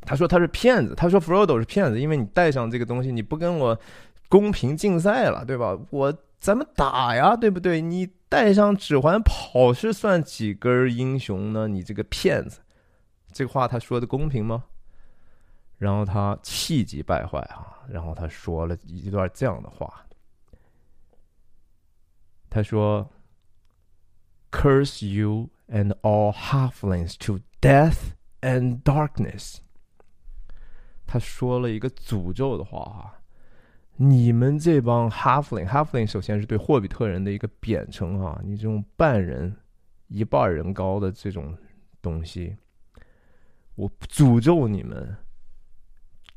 [0.00, 3.78] 他说他是骗子，他说 Frodo 是骗子，因为你带上这个东西，你不跟我
[4.28, 5.78] 公平竞赛了，对吧？
[5.90, 7.80] 我咱们打呀，对不对？
[7.80, 11.68] 你带上指环跑是算几根英雄呢？
[11.68, 12.58] 你这个骗子！
[13.32, 14.64] 这话他说的公平吗？
[15.78, 20.04] 然后他气急败坏啊，然后他说了一段这样的话。
[22.54, 23.10] 他说
[24.50, 28.10] ：“Curse you and all halflings to death
[28.42, 29.60] and darkness。”
[31.08, 33.22] 他说了一个诅咒的话哈！
[33.96, 38.38] 你们这帮 halfling，halfling 首先是对霍比特人的一个贬称啊！
[38.44, 39.56] 你这种半人、
[40.08, 41.56] 一半人高的这种
[42.02, 42.58] 东西，
[43.76, 45.16] 我诅咒你们，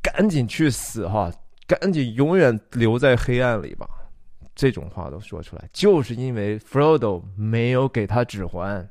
[0.01, 1.29] 赶紧去死哈！
[1.67, 4.04] 赶紧永远留在黑暗里吧！
[4.55, 8.89] 这种话都说出来，就是因为 Frodo 没有给他指环，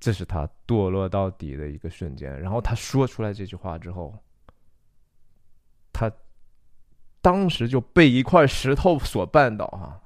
[0.00, 2.40] 这是他堕落到底的一个瞬间。
[2.40, 4.18] 然后他说出来这句话之后，
[5.92, 6.10] 他
[7.20, 10.00] 当时就被一块石头所绊倒啊，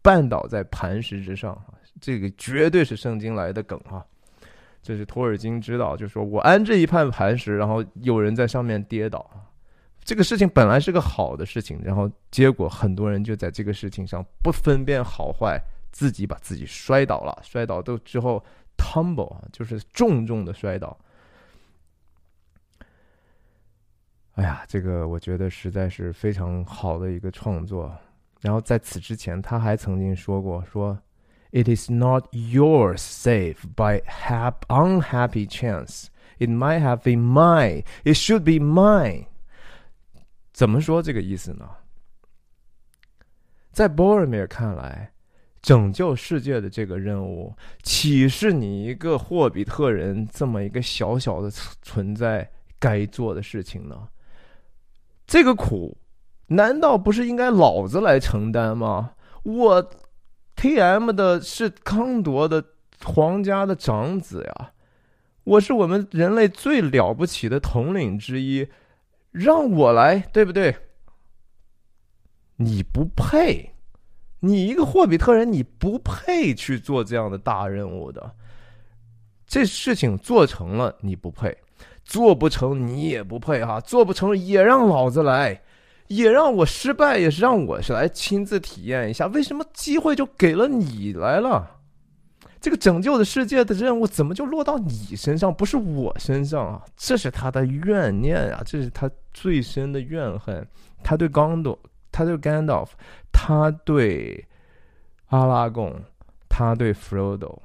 [0.00, 1.74] 绊倒在磐石之上啊。
[2.00, 4.06] 这个绝对是圣经来的梗啊，
[4.82, 9.28] 这是托尔金知道，就说我安这一块磐石，然后有人在上面跌倒。
[10.04, 15.58] 这个事情本来是个好的事情，然后结果很多人就在这个事情上不分辨好坏，
[15.92, 18.44] 自己把自己摔倒了，摔倒都之后
[18.76, 20.96] tumble 啊，就是重重的摔倒。
[24.32, 27.90] 哎呀，这个我觉得实在是非常好的一个创作。
[28.40, 30.98] 然后在此之前，他还曾经说过说
[31.52, 36.08] ：“It is not your save by hap unhappy chance.
[36.38, 37.84] It might have been mine.
[38.02, 39.28] It should be mine.”
[40.54, 41.68] 怎么说这个意思呢？
[43.72, 45.12] 在波尔米尔看来，
[45.60, 47.52] 拯救世界的这个任务，
[47.82, 52.48] 岂是你一个霍比特人这么一个小小的存在
[52.78, 54.08] 该做的事情呢？
[55.26, 55.98] 这个苦，
[56.46, 59.14] 难道不是应该老子来承担吗？
[59.42, 59.90] 我
[60.54, 62.64] T M 的是康铎的
[63.02, 64.70] 皇家的长子呀，
[65.42, 68.68] 我是我们人类最了不起的统领之一。
[69.34, 70.76] 让我来，对不对？
[72.54, 73.74] 你不配，
[74.38, 78.32] 你一个霍比特人，你不配去做这样的大任务的。
[79.44, 81.50] 这事情做成了，你不配；
[82.04, 83.80] 做不成，你也不配哈。
[83.80, 85.60] 做不成，也让老子来，
[86.06, 91.73] 也让我失败，也是让我是来亲自体验一下，为什么机会就给了你来了？
[92.64, 96.82] 这个拯救的世界的任务怎么就落到你身上，不是我身上啊？
[96.96, 100.66] 这是他的怨念啊，这是他最深的怨恨。
[101.02, 101.78] 他对刚多，
[102.10, 102.96] 他对甘道夫，
[103.30, 104.42] 他对
[105.26, 105.94] 阿拉贡，
[106.48, 107.62] 他对弗罗多。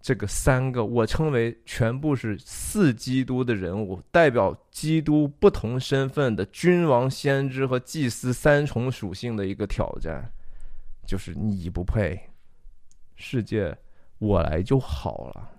[0.00, 10.30] 这个三个我称为全部是四基督的人物，代表基督不同身份的君王、先知和祭司三重属性的一个挑战，
[11.04, 12.16] 就是你不配，
[13.16, 13.76] 世界
[14.18, 15.50] 我来就好了。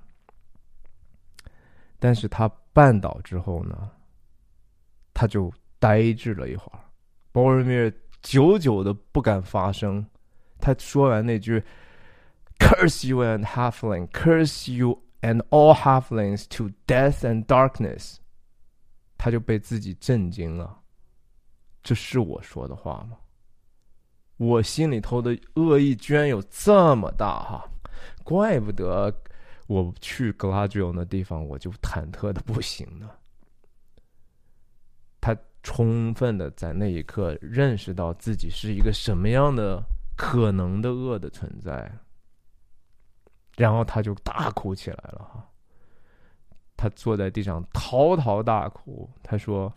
[1.99, 3.89] 但是他绊倒之后呢，
[5.13, 6.79] 他就呆滞了一会儿，
[7.31, 7.91] 鲍尔米尔
[8.21, 10.05] 久久的不敢发声。
[10.59, 11.63] 他说完那句。
[12.61, 18.17] Curse you and halfling, curse you and all halflings to death and darkness。
[19.17, 20.81] 他就被自己震惊了，
[21.81, 23.17] 这是我说的话吗？
[24.35, 27.65] 我心里头的恶意居然有这么大哈！
[28.29, 29.13] 怪不得
[29.67, 33.09] 我去格拉吉欧那地方，我就忐忑的不行呢。
[35.19, 39.83] 他充分的在那一刻认识到自己是一个什么样的
[40.15, 41.91] 可能的恶的存在。
[43.57, 45.45] 然后他就大哭起来了哈，
[46.77, 49.09] 他坐在地上嚎啕大哭。
[49.21, 49.73] 他说：“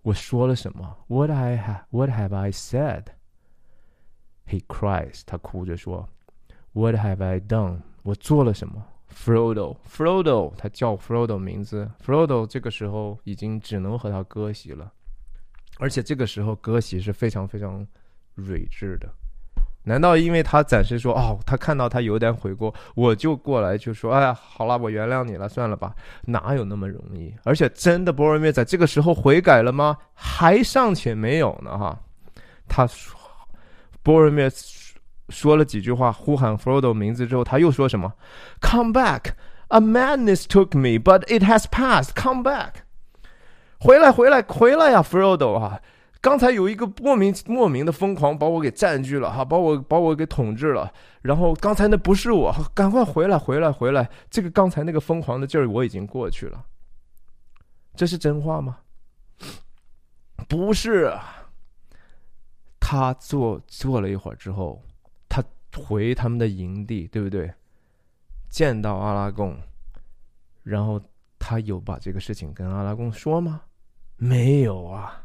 [0.00, 1.84] 我说了什么？What I have?
[1.90, 3.04] What have I said?”
[4.46, 5.20] He cries.
[5.26, 6.08] 他哭着说
[6.78, 7.80] ：“What have I done?
[8.02, 11.90] 我做了什么？”Frodo, Frodo，他叫 Frodo 名字。
[12.04, 14.92] Frodo 这个时候已经只能和他割席了，
[15.78, 17.84] 而且这个时候割席是非常非常
[18.36, 19.08] 睿智的。
[19.84, 25.94] 难道因为他暂时说哦，他看到他有点悔过，我就过来就说，哎呀，好了，我原谅你了，算了吧，
[26.26, 27.34] 哪有那么容易？
[27.42, 29.96] 而且真的，博尔灭在这个时候悔改了吗？
[30.12, 31.98] 还尚且没有呢，哈。
[32.68, 33.18] 他说，
[34.02, 34.50] 博尔灭
[35.28, 38.14] 说了几句话，呼喊 Frodo 名字之后，他又说什么
[38.60, 39.32] ？Come back,
[39.68, 42.10] a madness took me, but it has passed.
[42.14, 42.82] Come back，
[43.80, 45.80] 回来，回来，回来呀，Frodo 啊！
[46.20, 50.92] 刚才有一个莫名莫名的疯狂把我给占据了哈，把我把我给统治了。
[51.22, 54.10] 然后刚才那不是我，赶快回来回来回来！
[54.28, 56.64] 这个刚才那个疯狂的劲儿我已经过去了。
[57.94, 58.78] 这是真话吗？
[60.48, 61.12] 不是。
[62.80, 64.82] 他坐坐了一会儿之后，
[65.78, 67.50] 回他们的营地，对不对？
[68.50, 69.56] 见到阿拉贡，
[70.62, 71.00] 然后
[71.38, 73.62] 他有把这个事情跟阿拉贡说吗？
[74.16, 75.22] 没有啊。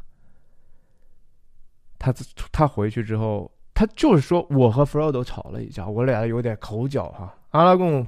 [1.98, 2.14] 他
[2.52, 7.34] 他回去之后，他就是说我和弗罗多吵了一架，我俩有点口角哈。
[7.50, 8.06] 阿拉贡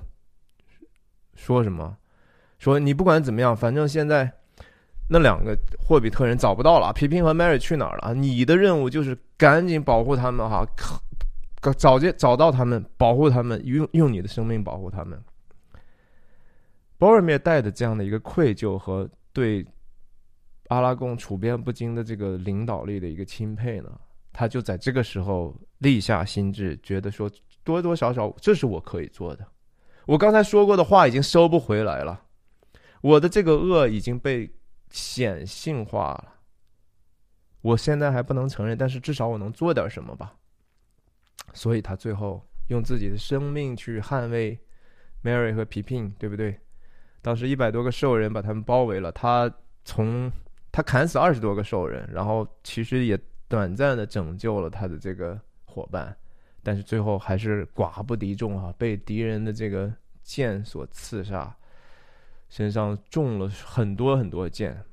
[1.35, 1.97] 说什么？
[2.59, 4.31] 说你不管怎么样，反正现在
[5.09, 8.13] 那两个霍比特人找不到了，皮皮和 Mary 去哪儿了？
[8.15, 10.67] 你的任务就是赶紧保护他们哈，
[11.79, 15.23] 找见找到他们，保护他们，用用你的生命保护他们。
[16.99, 19.67] 博尔灭带着这样的一个愧疚和对。
[20.69, 24.01] 阿拉贡处变不惊的这个领导力的一个钦佩呢，
[24.33, 27.31] 他就在这个时候立下心志，觉得说
[27.63, 29.47] 多多少少这是我可以做的。
[30.07, 32.21] 我刚才说过的话已经收不回来了，
[33.01, 34.51] 我的这个恶已经被
[34.91, 36.35] 显性化了。
[37.61, 40.35] 我现在还不能承认，但是至少我能做点什么吧。
[41.53, 44.59] 所以他最后用自己的生命去捍卫
[45.23, 46.59] Mary 和皮皮，对不对？
[47.23, 49.53] 当时一百多个兽人把他们包围了，他
[49.85, 50.31] 从。
[50.73, 53.19] 他砍死二十多个兽人，然后其实也
[53.49, 56.15] 短暂的拯救了他的这个伙伴，
[56.63, 59.91] 但是最后还是寡不敌众啊，被敌人的这个
[60.23, 61.57] 剑所刺杀，
[62.51, 64.85] 身上中了很多很多剑。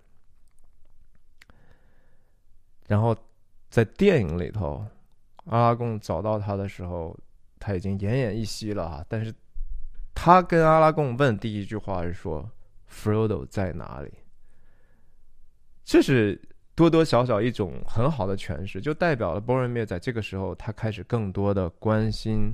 [2.87, 3.13] 然后
[3.69, 4.85] 在电影里头，
[5.45, 7.17] 阿拉贡找到他的时候，
[7.59, 9.05] 他已经奄奄一息了啊！
[9.07, 9.33] 但是
[10.13, 12.49] 他跟阿拉贡问第一句话是说
[12.89, 14.11] ：“Frodo 在哪里？”
[15.83, 16.41] 这是
[16.75, 22.53] 多多少少一种很好的诠释，就代表了波尔灭在这个时候，他开始更多的关心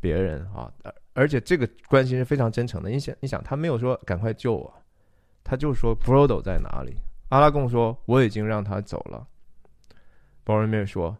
[0.00, 2.90] 别人啊，而而且这个关心是非常真诚的。
[2.90, 4.72] 你想，你想，他没有说赶快救我，
[5.42, 6.96] 他就说 Frodo 在哪里？
[7.30, 9.26] 阿拉贡说我已经让他走了。
[10.44, 11.16] 波尔灭说，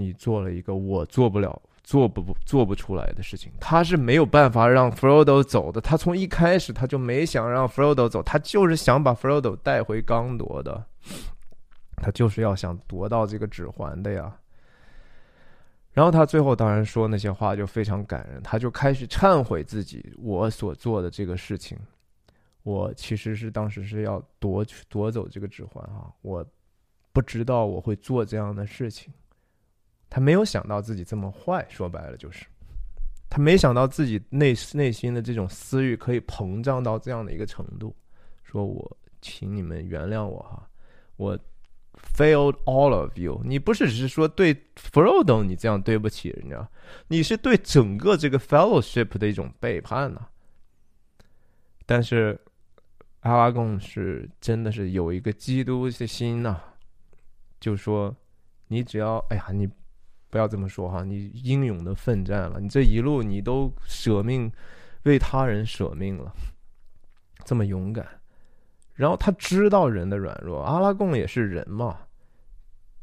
[0.00, 1.60] 你做了一个我做不了。
[1.82, 5.80] 做不不做不出来的事情，他是没有办法让 Frodo 走的。
[5.80, 10.84] 他从一开始他就没想让 Frodo 走，他就是想把 Frodo 带回刚铎的，
[11.96, 14.32] 他就是要想夺到这个指环的呀。
[15.92, 21.76] 然后他最后当然说那些话就非常感人，他就开始忏悔自己我所做的这个事情。
[22.62, 26.46] 我其实是当时是要夺取夺走这个指环啊，我
[27.12, 29.12] 不知道我会做这样的事情。
[30.10, 32.44] 他没有想到自己这么坏，说白了就是。
[33.32, 37.94] 他没想到自己内内心的这种私欲可以膨胀到这样的一个程度，
[38.42, 40.68] 说我请你们原谅我哈，
[41.14, 41.38] 我
[42.12, 43.40] failed all of you。
[43.44, 46.68] 你不是只是说对 Frodo 你这样对不起人家，
[47.06, 50.26] 你是对整个这个 fellowship 的一种背叛呢。
[51.86, 52.36] 但是
[53.20, 56.58] 阿拉贡是真的是有一个基督的心呐，
[57.60, 58.12] 就说
[58.66, 59.70] 你只要哎呀你。
[60.30, 64.50] 不要这么说哈，你英勇的奋战了，你这一路你都舍命
[65.02, 66.32] 为他人舍命了，
[67.44, 68.06] 这么勇敢。
[68.94, 71.98] 然后他知道人的软弱，阿拉贡也是人嘛，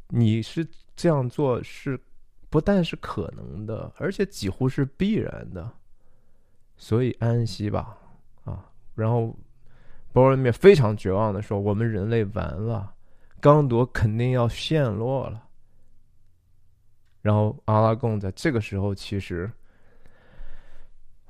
[0.08, 0.66] 你是
[0.96, 2.00] 这样做是
[2.50, 5.70] 不但是可能的，而且几乎是必然的，
[6.78, 7.98] 所以安息吧
[8.46, 8.64] 啊。
[8.96, 9.36] 然后
[10.14, 12.94] 波尔密非常绝望的说：“我们人类完了，
[13.42, 15.44] 刚铎肯定要陷落了。”
[17.28, 19.52] 然后阿拉贡在这个时候，其实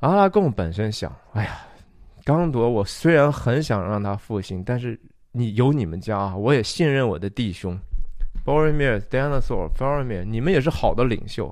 [0.01, 1.61] 阿拉贡本身想：哎呀，
[2.23, 4.99] 刚铎，我虽然很想让他复兴，但是
[5.31, 7.75] 你有你们家，我也信任我的弟兄
[8.45, 11.51] b o r o m i r Dinosaur、f a r m i r 你们也是好的领袖。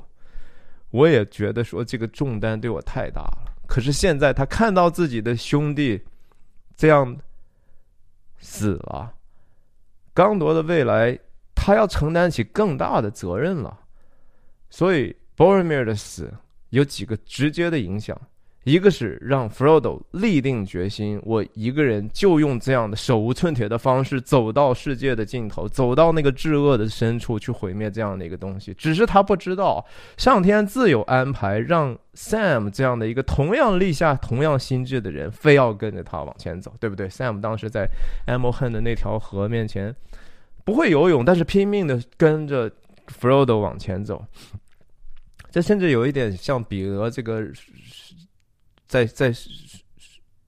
[0.91, 3.51] 我也觉得说这个重担对我太大了。
[3.65, 5.99] 可是现在他看到自己的兄弟
[6.77, 7.17] 这样
[8.37, 9.11] 死了，
[10.13, 11.17] 刚铎的未来，
[11.55, 13.79] 他要承担起更大的责任了。
[14.69, 16.33] 所以，Boromir 的死
[16.69, 18.19] 有几个直接的影响，
[18.63, 28.73] 一个是让 Frodo 立定决心，我一个人就用这样的手无寸铁的方式走到世界的尽头，走到那个至恶的深处去毁灭这样的一个东西。
[28.73, 29.85] 只是他不知道，
[30.17, 37.87] 上天自有安排，让 Sam 这样的一个同样立下同样心智的人，非要跟着他往前走，对不对？Sam 当时在
[38.25, 39.95] a m o h e n 的那条河面前
[40.63, 42.71] 不会游泳，但是拼命的跟着
[43.07, 44.25] Frodo 往前走。
[45.51, 47.47] 这甚至有一点像彼得这个，
[48.87, 49.31] 在在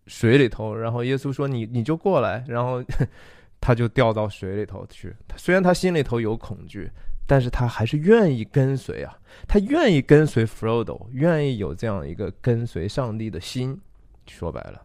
[0.06, 2.84] 水里头，然后耶稣说：“你你就过来。”然后
[3.62, 5.16] 他就掉到水里头去。
[5.38, 6.92] 虽然他心里头有恐惧，
[7.26, 13.80] 但是他还是愿意跟随啊，他愿意跟随 Frodo，愿意有这样一个跟随上帝的心。
[14.28, 14.82] 说白了，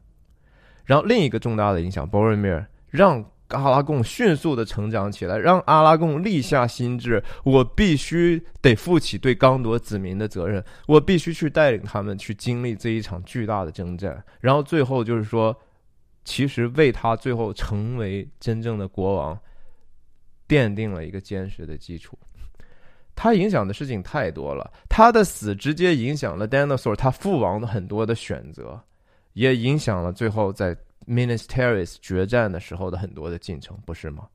[0.85, 3.32] 然后另一个重大的影响，Boromir 让。
[3.53, 14.23] 阿拉贡迅速的成长起来，让阿拉贡立下心志：我必须得负起对刚铎子民的责任，我必须去带领他们去经历这一场巨大的征战。
[14.41, 15.57] 然后最后就是说，
[16.25, 19.39] 其实为他最后成为真正的国王，
[20.49, 22.19] 奠定了一个坚实的基础。
[23.15, 28.81] 他影响的事情太多了，他的死直接影响了 Dinosaur 他父王的很多的选择，
[29.35, 30.77] 也影响了最后在。
[31.07, 34.29] Minas Tirith 决战的时候的很多的进程，不是吗？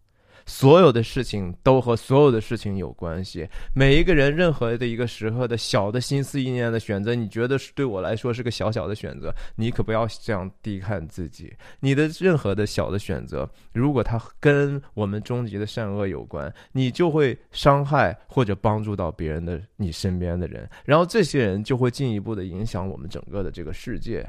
[0.50, 3.46] 所有的事情都和所有的事情有关系。
[3.74, 11.54] 每一个人任何的一个时刻的小的心思意念的选择，你觉得是对我来说是个小小的选择，你可不要这样低看自己。
[11.82, 24.26] 你的任何的小的选择，如果它跟我们终极的善恶有关，你就会伤害或者帮助到别人的你身边的人，然后这些人就会进一步的影响我们整个的这个世界，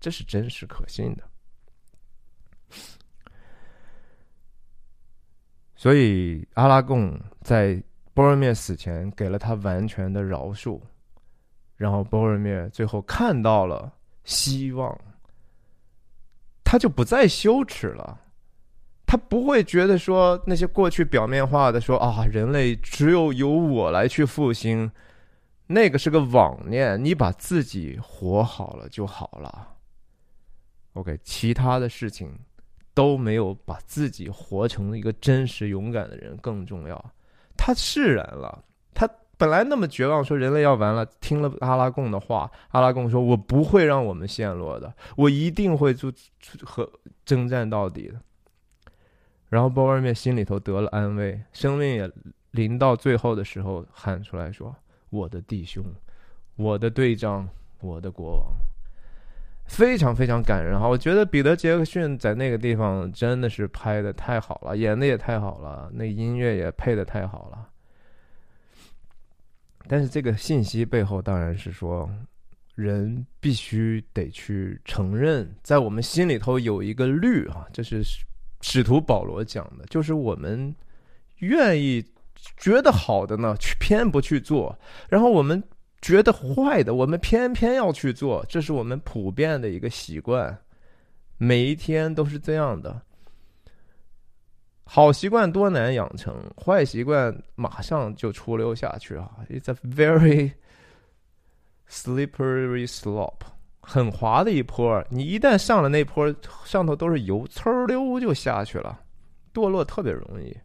[0.00, 1.29] 这是真实可信的。
[5.80, 10.78] 所以阿拉贡在波尔灭死前给了他完全的饶恕，
[11.74, 13.90] 然后波尔灭最后看到了
[14.22, 14.94] 希望，
[16.62, 18.20] 他就不再羞耻了，
[19.06, 24.92] 他不会觉得说那些过去表面化的说啊，人类只有由我来去复兴，
[25.66, 29.68] 那个是个妄念，你把自己活好了就好了。
[30.92, 32.38] OK，其他的事情。
[33.00, 37.02] 都没有把自己活成一个真实勇敢的人更重要。
[37.56, 41.06] 他释然了，他本来那么绝望，说人类要完了。
[41.18, 46.86] 听了阿拉贡的话，阿拉贡说：“我不会让我们陷落的，我一定会出出和
[47.24, 48.20] 征战到底的。”
[49.48, 52.12] 然后波尔灭心里头得了安慰，生命也
[52.50, 54.76] 临到最后的时候喊出来说
[55.08, 55.82] ：“我的弟兄，
[56.56, 57.48] 我的队长，
[57.80, 58.52] 我的国王。”
[59.70, 60.88] 非常非常感人哈！
[60.88, 67.68] 我觉得彼得·杰克逊在那个地方真的是拍的太好了，演的也太好了，那音乐也配的太好了。
[69.86, 72.10] 但是这个信息背后当然是说，
[72.74, 78.02] 人必须得去承认，在我们心里头有一个律啊，这是
[78.62, 80.74] 使徒保罗讲的，就是我们
[81.38, 82.04] 愿意
[82.56, 84.76] 觉得好的呢，去偏不去做，
[85.08, 85.62] 然后我们。
[86.00, 90.56] 觉得坏的，我们偏偏要去做，这是我们普遍的一个习惯，
[91.36, 93.00] 每一天都是这样的。
[94.84, 100.52] 好习惯多难养成，坏习惯马上就出溜下去啊！It's a very
[101.88, 103.42] slippery slope，
[103.82, 105.04] 很滑的一坡。
[105.08, 108.98] 你一旦上了那坡，上头都是油，呲溜就下去了，
[109.54, 110.56] 堕落特别容易。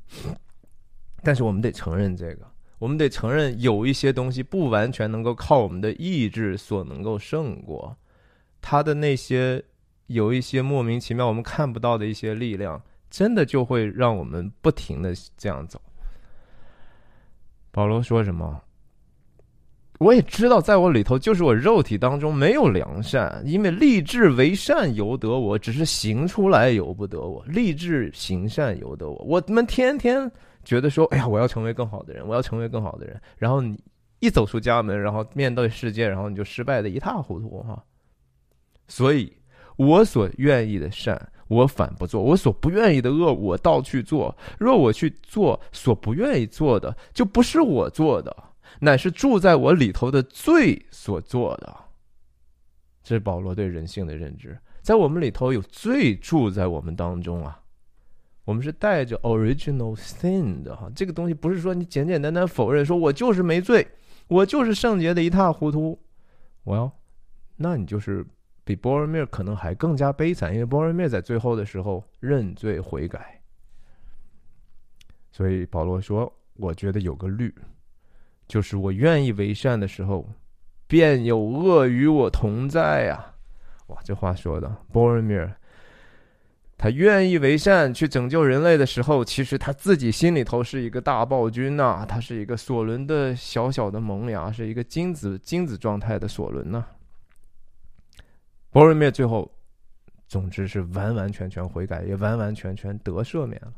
[1.21, 7.95] 但是我们得承认这个，我们得承认有一些东西不完全能够靠我们的意志所能够胜过，
[8.61, 9.63] 他的那些
[10.07, 15.81] 有一些莫名其妙我们看不到的一些力量，真的就会让我们不停的这样走。
[17.71, 18.61] 保罗说什么？
[19.99, 27.41] 我也知道，在我里头就是我肉体当中没有良善，因为立志为善由得我，只是行出来由不得我。
[27.47, 30.29] 立志行善由得我，我们天天
[30.65, 33.21] 觉得说，哎呀，我要成为更好的人，我要成为更好的人。
[33.37, 33.81] 然后你
[34.19, 37.81] 一走出家门，然后面对世界，然后你就失败的一塌糊涂哈。
[38.87, 39.31] 所以，
[39.77, 44.35] 我所愿意的善，我反不做；我所不愿意的恶，我倒去做。
[44.59, 48.35] 若我去做所不愿意做的，就不是我做的。
[48.79, 51.75] 乃是住在我里头的罪所做的，
[53.03, 54.57] 这是保罗对人性的认知。
[54.81, 57.59] 在我们里头有罪住在我们当中啊，
[58.45, 60.89] 我们是带着 original sin 的哈。
[60.95, 63.85] 这个东西不是说你简简单单否认，说我就是没罪，
[64.27, 65.99] 我就是圣洁的一塌糊涂。
[66.63, 66.91] Well，
[67.57, 68.25] 那你就是
[68.63, 73.41] 比波尔米尔可能还更加悲惨，因为波尔米尔在最后的时候认罪悔改。
[75.31, 77.53] 所以保罗说：“我觉得有个律。”
[78.47, 80.29] 就是我愿意为善的时候，
[80.87, 83.33] 便有恶与我同在呀！
[83.87, 85.51] 哇，这话说的，波尔米尔，
[86.77, 96.85] 他愿意为善去拯救人类的时候，其实他自己心里头是一个大暴君呐，他是一个索伦的小小的萌芽，是一个精子精子状态的索伦呐。
[98.71, 99.51] 波尔米尔最后，
[100.27, 103.73] 总之是完完全全悔改，也完完全全得赦免了。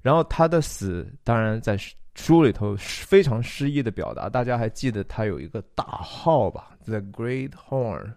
[0.00, 1.78] 然后他的死，当然在。
[2.14, 8.12] 书里头非常诗意的表达，大家还记得他有一个大号吧？The Great Horn，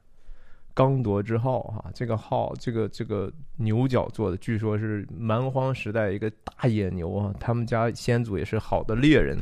[0.81, 9.37] 刚铎之号哈，这个号，这个这个牛角做的，据说是蛮荒时代一个大野牛啊，他们家先祖也是好的猎人，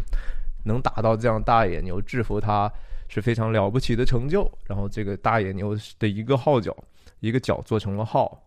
[0.66, 2.70] 能打到这样大野牛，制服它
[3.08, 4.52] 是非常了不起的成就。
[4.68, 6.76] 然后这个大野牛的一个号角，
[7.22, 8.44] 一个角做成了号。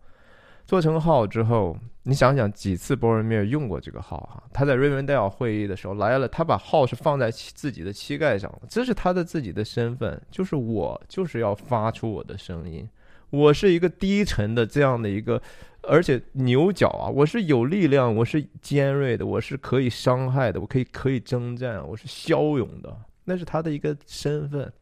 [0.66, 4.42] 做成号之后，你想想几次波尔米尔用过这个号哈？
[4.52, 12.88] 他在 Rivendale 会议的时候来了，他把号是放在自己的膝盖上，这是他的自己的身份，就是我就是要发出我的声音，
[13.30, 15.40] 我是一个低沉的这样的一个，
[15.82, 24.72] 而且牛角啊，我是有力量，我是尖锐的，我是可以伤害的，我可以可以征战，我是骁勇的，那是他的一个身份。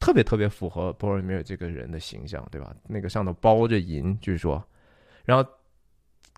[0.00, 2.74] 特别特别符合波尔米尔这个人的形象，对吧？
[2.88, 4.62] 那个上头包着银，据说。
[5.24, 5.50] 然后，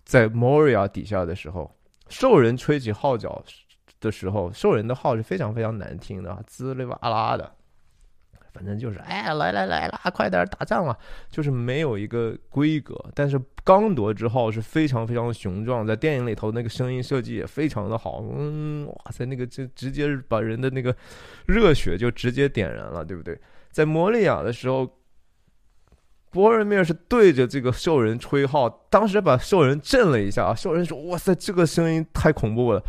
[0.05, 1.75] 在 Moria 底下的时候，
[2.09, 3.45] 兽人吹起号角
[4.01, 7.53] 的时候，兽人的号是非常非常难听的，滋哩哇啦的，
[8.53, 10.97] 反正就是哎，来来来啦，快点打仗了，
[11.29, 12.95] 就是没有一个规格。
[13.13, 20.95] 但是刚铎之号是非常非常雄壮，在电影里头那个声音设计也非常的好，嗯，哇塞，那个就直接把人的那个
[21.49, 23.37] 热血就直接点燃了，对不对？
[23.73, 24.89] 在摩利亚的时候。
[26.37, 30.55] 博尔米尔是对着这个兽人吹号，当时把兽人震了一下啊！
[30.55, 32.83] 兽人说：“哇塞，这个声音太恐怖了，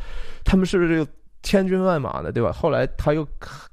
[0.44, 1.10] 他们是不是这个
[1.42, 3.26] 千军万马的，对吧？”后来他又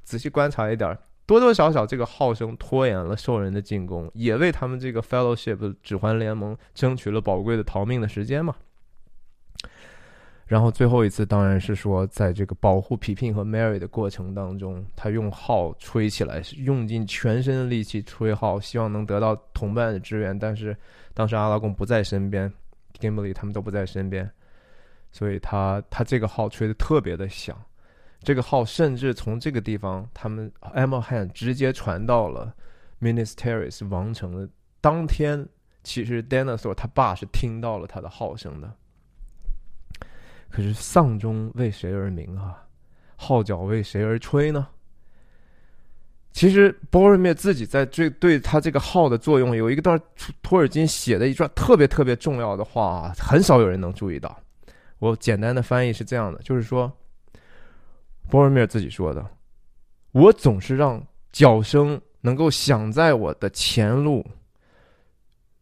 [0.05, 8.55] 仔细观察一点，多多少少这个号声拖延了兽人的进攻，也为他们这个 Fellowship 指环联盟争取了宝贵的逃命的时间嘛。
[10.47, 20.37] 然后最后一次当然是说，在这个保护皮聘和 Mary 的过程当中，他用号吹起来，用尽全身的力气吹号，希望能得到同伴的支援。
[20.37, 20.77] 但是
[21.15, 22.51] 当时阿拉贡不在身边
[22.99, 24.29] ，Gimli 他们都不在身边，
[25.11, 27.59] 所以他他这个号吹的特别的响。
[28.21, 32.53] 这个号甚至从这个地方，他们 Emma Han 直接传到了
[33.01, 34.47] Ministeris 王城的
[34.79, 35.47] 当天，
[35.83, 38.71] 其实 Dinosaur 他爸是听到了他的号声的。
[40.49, 42.61] 可是丧钟为谁而鸣啊？
[43.15, 44.67] 号角为谁而吹呢？
[46.31, 49.97] 其实波尔灭自己在这对他这个号的作用有一个段
[50.41, 54.37] 托尔金写的一段特别特别重要的话，很少有人能注意到。
[54.99, 56.91] 我简单的翻译是这样的，就是说
[58.29, 59.25] 波尔灭自己说的
[60.11, 61.01] ：“我总是让
[61.31, 64.25] 脚声能够响在我的前路，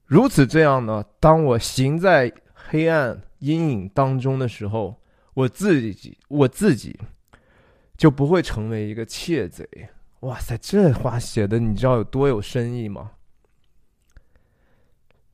[0.06, 2.32] 如此这样呢，当我行在
[2.74, 5.00] 黑暗。”阴影当中的时候，
[5.34, 6.98] 我自己我自己
[7.98, 9.68] 就不会成为一个窃贼。
[10.22, 13.12] 哇塞，这话写的你知道有多有深意吗？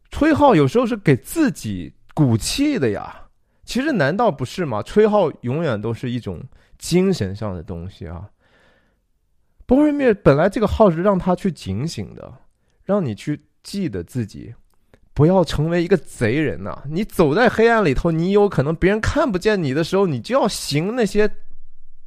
[0.10, 3.28] 吹号有时候是给自己鼓气的呀。
[3.64, 4.82] 其实难道不是吗？
[4.82, 6.44] 吹号永远都是一种
[6.80, 8.28] 精神上的东西啊。
[9.68, 12.34] 波瑞灭本来这个号是让他去警醒的，
[12.84, 14.56] 让你去记得自己，
[15.20, 16.82] 不要成为一个贼人呐！
[16.90, 21.30] 你走在黑暗里头，你有可能别人看不见你的时候，你就要行那些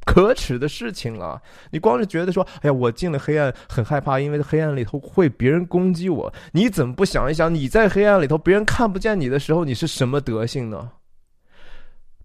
[0.03, 1.39] 可耻的事情了。
[1.69, 6.33] 你光是觉得说，哎呀，我进了黑暗很害怕，因为黑暗里头会别人攻击我。
[6.53, 10.89] 你怎么不想一想，你在黑暗里头，别人看不见你的时候，你是什么德性呢？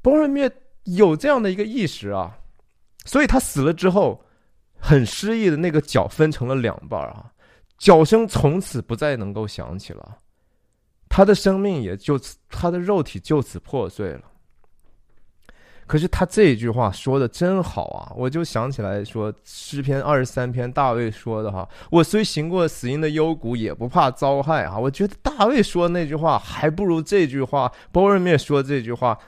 [0.00, 0.50] 波瑞灭
[0.84, 2.34] 有这样的一个意识啊，
[3.04, 4.18] 所以他死了之后。
[4.80, 7.26] 很失意的那个脚分成了两半啊，
[7.78, 10.16] 脚声从此不再能够响起了，
[11.08, 14.22] 他的生命也就此，他的肉体就此破碎了。
[15.86, 24.78] 可是他这一句话说的真好啊，我就想起来说诗篇二十三篇大卫说的哈，我虽行过死荫的幽谷，也不怕遭害啊。
[24.78, 29.18] 我觉得大卫说那句话还不如这句话包尔灭说这句话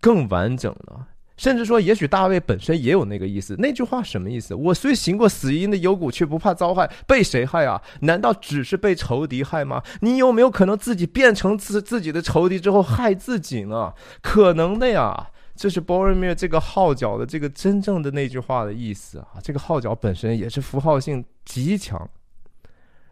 [0.00, 1.08] 更完整了。
[1.36, 3.56] 甚至说，也许大卫本身也有那个意思。
[3.58, 4.54] 那句话什么意思？
[4.54, 6.88] 我虽行过死荫的幽谷，却不怕遭害。
[7.06, 7.82] 被谁害啊？
[8.02, 9.82] 难道只是被仇敌害吗？
[10.00, 13.92] 你有没有可能自己变成自自己的仇敌之后害自己呢？
[14.22, 15.30] 可能的呀。
[15.56, 19.28] 这是 b o r o m i r 这个号角的这个真正的那句话的意思啊。
[19.42, 22.08] 这个号角本身也是符号性极强。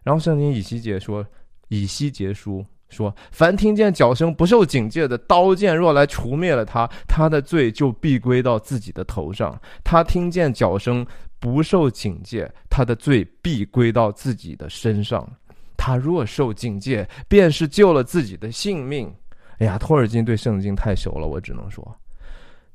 [0.03, 1.25] 然后圣经以西结说，
[1.69, 2.65] 以西结书。
[2.93, 9.59] 说：凡听见脚声不受警戒的刀剑，若来除灭了他，他的罪就必归到自己的头上。
[9.83, 11.05] 他听见脚声
[11.41, 15.29] 不受警戒，他的罪必归到自己的身上。
[15.77, 19.13] 他若受警戒，便是救了自己的性命。
[19.59, 21.97] 哎呀，托尔金对圣经太熟了，我只能说，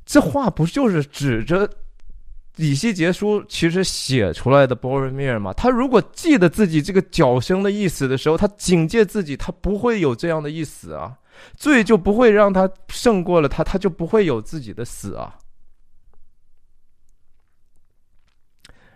[0.06, 1.70] 这话不就是指着？
[2.58, 11.16] 李希杰书其实写出来的波尔米尔嘛，他如果记得自己这个脚声的意思的时候，他警戒自己，他不会有这样的意思啊，
[11.56, 15.38] 罪就不会让他胜过了他，他就不会有自己的死啊。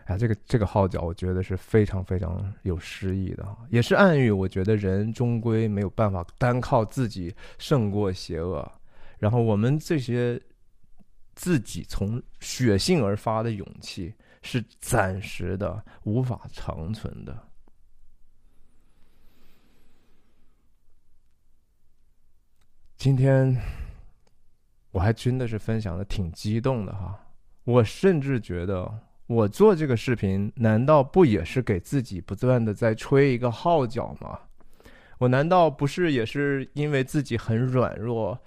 [0.05, 8.67] 啊，这个这个号角，我觉得是非常非常有诗意的，也是暗喻，我觉得人终归没有办法单靠自己胜过邪恶，
[9.19, 10.41] 然后我们这些。
[11.41, 14.13] 自己从血性而发的勇气
[14.43, 17.35] 是暂时的，无法长存的。
[22.95, 23.59] 今天
[24.91, 27.19] 我还真的是分享的挺激动的哈，
[27.63, 34.39] 我甚至觉得我做这个视频，难道不也是给自己不断的在吹一个号角吗？
[35.18, 38.39] 我难道不是也是因为自己很软弱？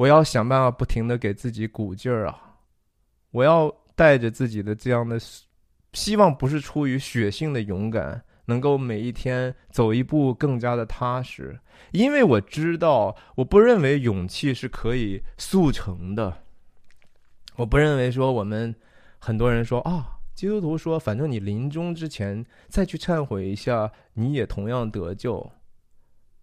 [0.00, 2.56] 我要想办法不停的给自己鼓劲儿啊！
[3.32, 5.20] 我要带着自己的这样的
[5.92, 11.60] 希望，不是出于血性的勇敢，能够每一天走一步更加的踏实。
[11.92, 16.44] 因为我知道，我不认为勇气是可以速成的。
[17.56, 18.74] 我不认为说我们
[19.18, 25.52] 很多人说啊，基督徒说，反正你临终之前再去忏悔一下，你也同样得救。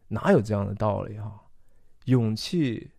[0.10, 1.32] 哪有这样的道理啊？
[2.06, 2.92] 勇气。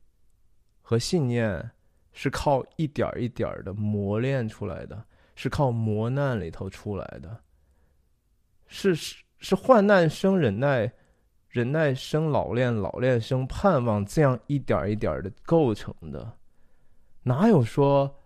[0.89, 1.71] 和信念
[2.15, 5.05] 是靠一点一点的磨练出来的，
[5.35, 7.43] 是靠磨难里头出来的，
[8.69, 10.91] 是是是患难生忍耐，
[11.51, 16.39] 忍耐生老练，老练生盼望，这样一点一点的构成的。
[17.25, 18.23] 哪有说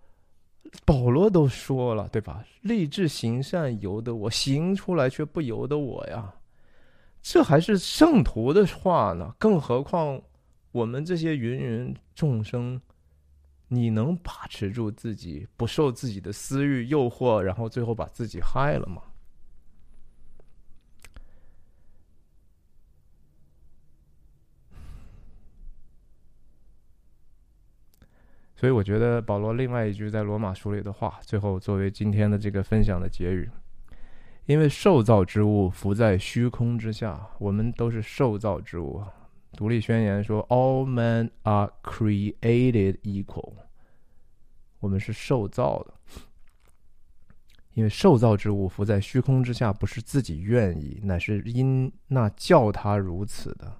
[0.84, 2.44] 保罗都说了对吧？
[2.60, 6.32] 立志行善由得我，行出来却不由得我呀。
[7.20, 10.22] 这还是圣徒的话呢，更何况。
[10.72, 12.80] 我们这些芸芸众生，
[13.68, 19.02] 你能把持住自己，不受自己的私欲诱惑，然后最后把自己害了吗？
[28.56, 33.50] 所以，我觉得保罗另外一句在罗马书里的话，最后作为今天的这个分享的结语：
[34.46, 39.04] 因为受造之物浮在虚空之下，我们都是受造之物。
[39.56, 43.52] 独立宣言说：“All men are created equal。”
[44.80, 45.94] 我们是受造的，
[47.74, 53.72] 因为受造之物浮在虚空之下，不是自己愿意，乃是因那叫他如此的。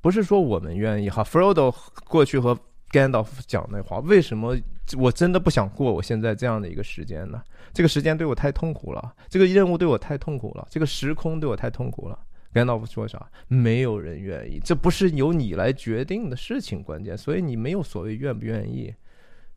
[0.00, 1.22] 不是说我们愿意哈。
[1.22, 1.74] Frodo
[2.08, 2.58] 过去和
[2.90, 4.56] Gandalf 讲那话，为什么
[4.98, 7.42] 我真的不想过我现在这样的一个时间呢？
[7.72, 12.18] 这个时间对我太痛苦了，这个任务对我太痛苦了，这个时空对我太痛苦了。
[12.54, 13.28] 甘道夫说啥？
[13.48, 16.82] 没有人愿意，这不是由你来决定的事情。
[16.82, 18.94] 关键，所以你没有所谓愿不愿意。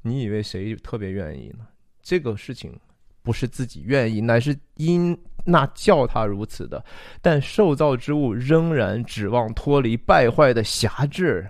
[0.02, 1.68] 你以为谁特别愿意呢？
[2.02, 2.78] 这个事情
[3.22, 6.84] 不是自己愿意，乃是因那叫他如此的。
[7.22, 11.48] 但受造之物仍然指望脱离败坏的辖制，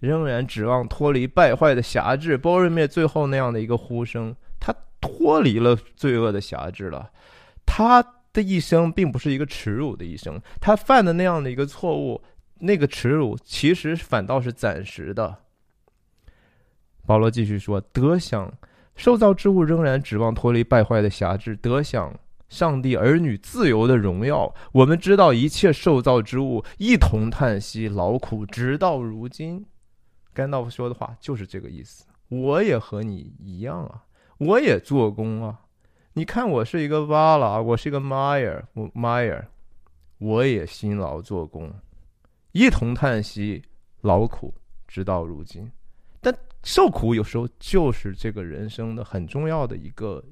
[0.00, 2.36] 仍然指望脱离败坏的辖制。
[2.36, 7.10] 波瑞灭最后那样的一个呼声，他脱离了罪恶的辖制了。
[7.66, 8.02] 他
[8.34, 12.20] 的一生并不是一个耻辱的一生，他犯的那样的一个错误，
[12.58, 15.38] 那个耻辱其实反倒是暂时的。
[17.06, 18.52] 保罗继续说：“得享
[18.96, 24.54] 受造之物仍然指望脱离败坏的辖制，得享上帝儿女自由的荣耀。
[24.72, 29.64] 我们知道一切受造之物一同叹息劳苦，直到如今。”
[30.32, 32.06] 甘道夫说的话就是这个意思。
[32.28, 34.02] 我也和你一样啊，
[34.38, 35.60] 我也做工啊。
[36.16, 39.46] 你看，我是一个瓦拉，我是一个 Meyer，我 Meyer，
[40.18, 41.74] 我也辛劳做工，
[42.52, 43.62] 一同叹息
[44.02, 44.54] 劳苦，
[44.86, 45.68] 直到如今。
[46.20, 46.32] 但
[46.62, 50.24] 受苦有时候就是这个人生的很重要的一个，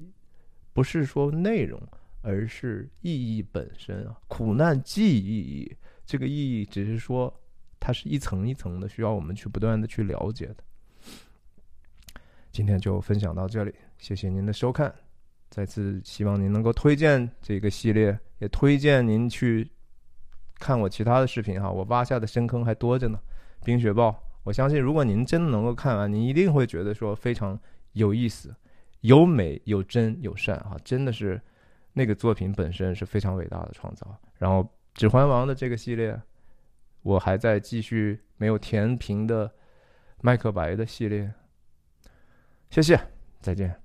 [0.71, 1.77] 不是说内容，
[2.21, 4.17] 而是意义本身啊。
[4.29, 7.33] 苦难既意义，这个意义只是说。
[7.85, 10.55] 它是一层一层的，需要我们去不断的去了解的。
[12.49, 14.95] 今天就分享到这里，谢谢您的收看。
[15.53, 19.69] 再次希望您能够推荐这个系列，也推荐您去
[20.57, 21.69] 看我其他的视频哈。
[21.69, 23.19] 我挖下的深坑还多着呢，
[23.63, 24.09] 《冰雪暴》。
[24.41, 27.59] 我相信，如果您真的能够看完，您一定会觉得说非常
[27.91, 28.51] 有意思，
[29.01, 31.39] 有美有真有善哈，真的是
[31.93, 34.19] 那个作品本身是非常伟大的创造。
[34.39, 34.63] 然后，
[34.95, 36.19] 《指环王》的这个系列。
[37.03, 39.53] 我还在继续没有填平的
[40.21, 41.33] 麦克白的系列，
[42.69, 42.97] 谢谢，
[43.41, 43.82] 再见。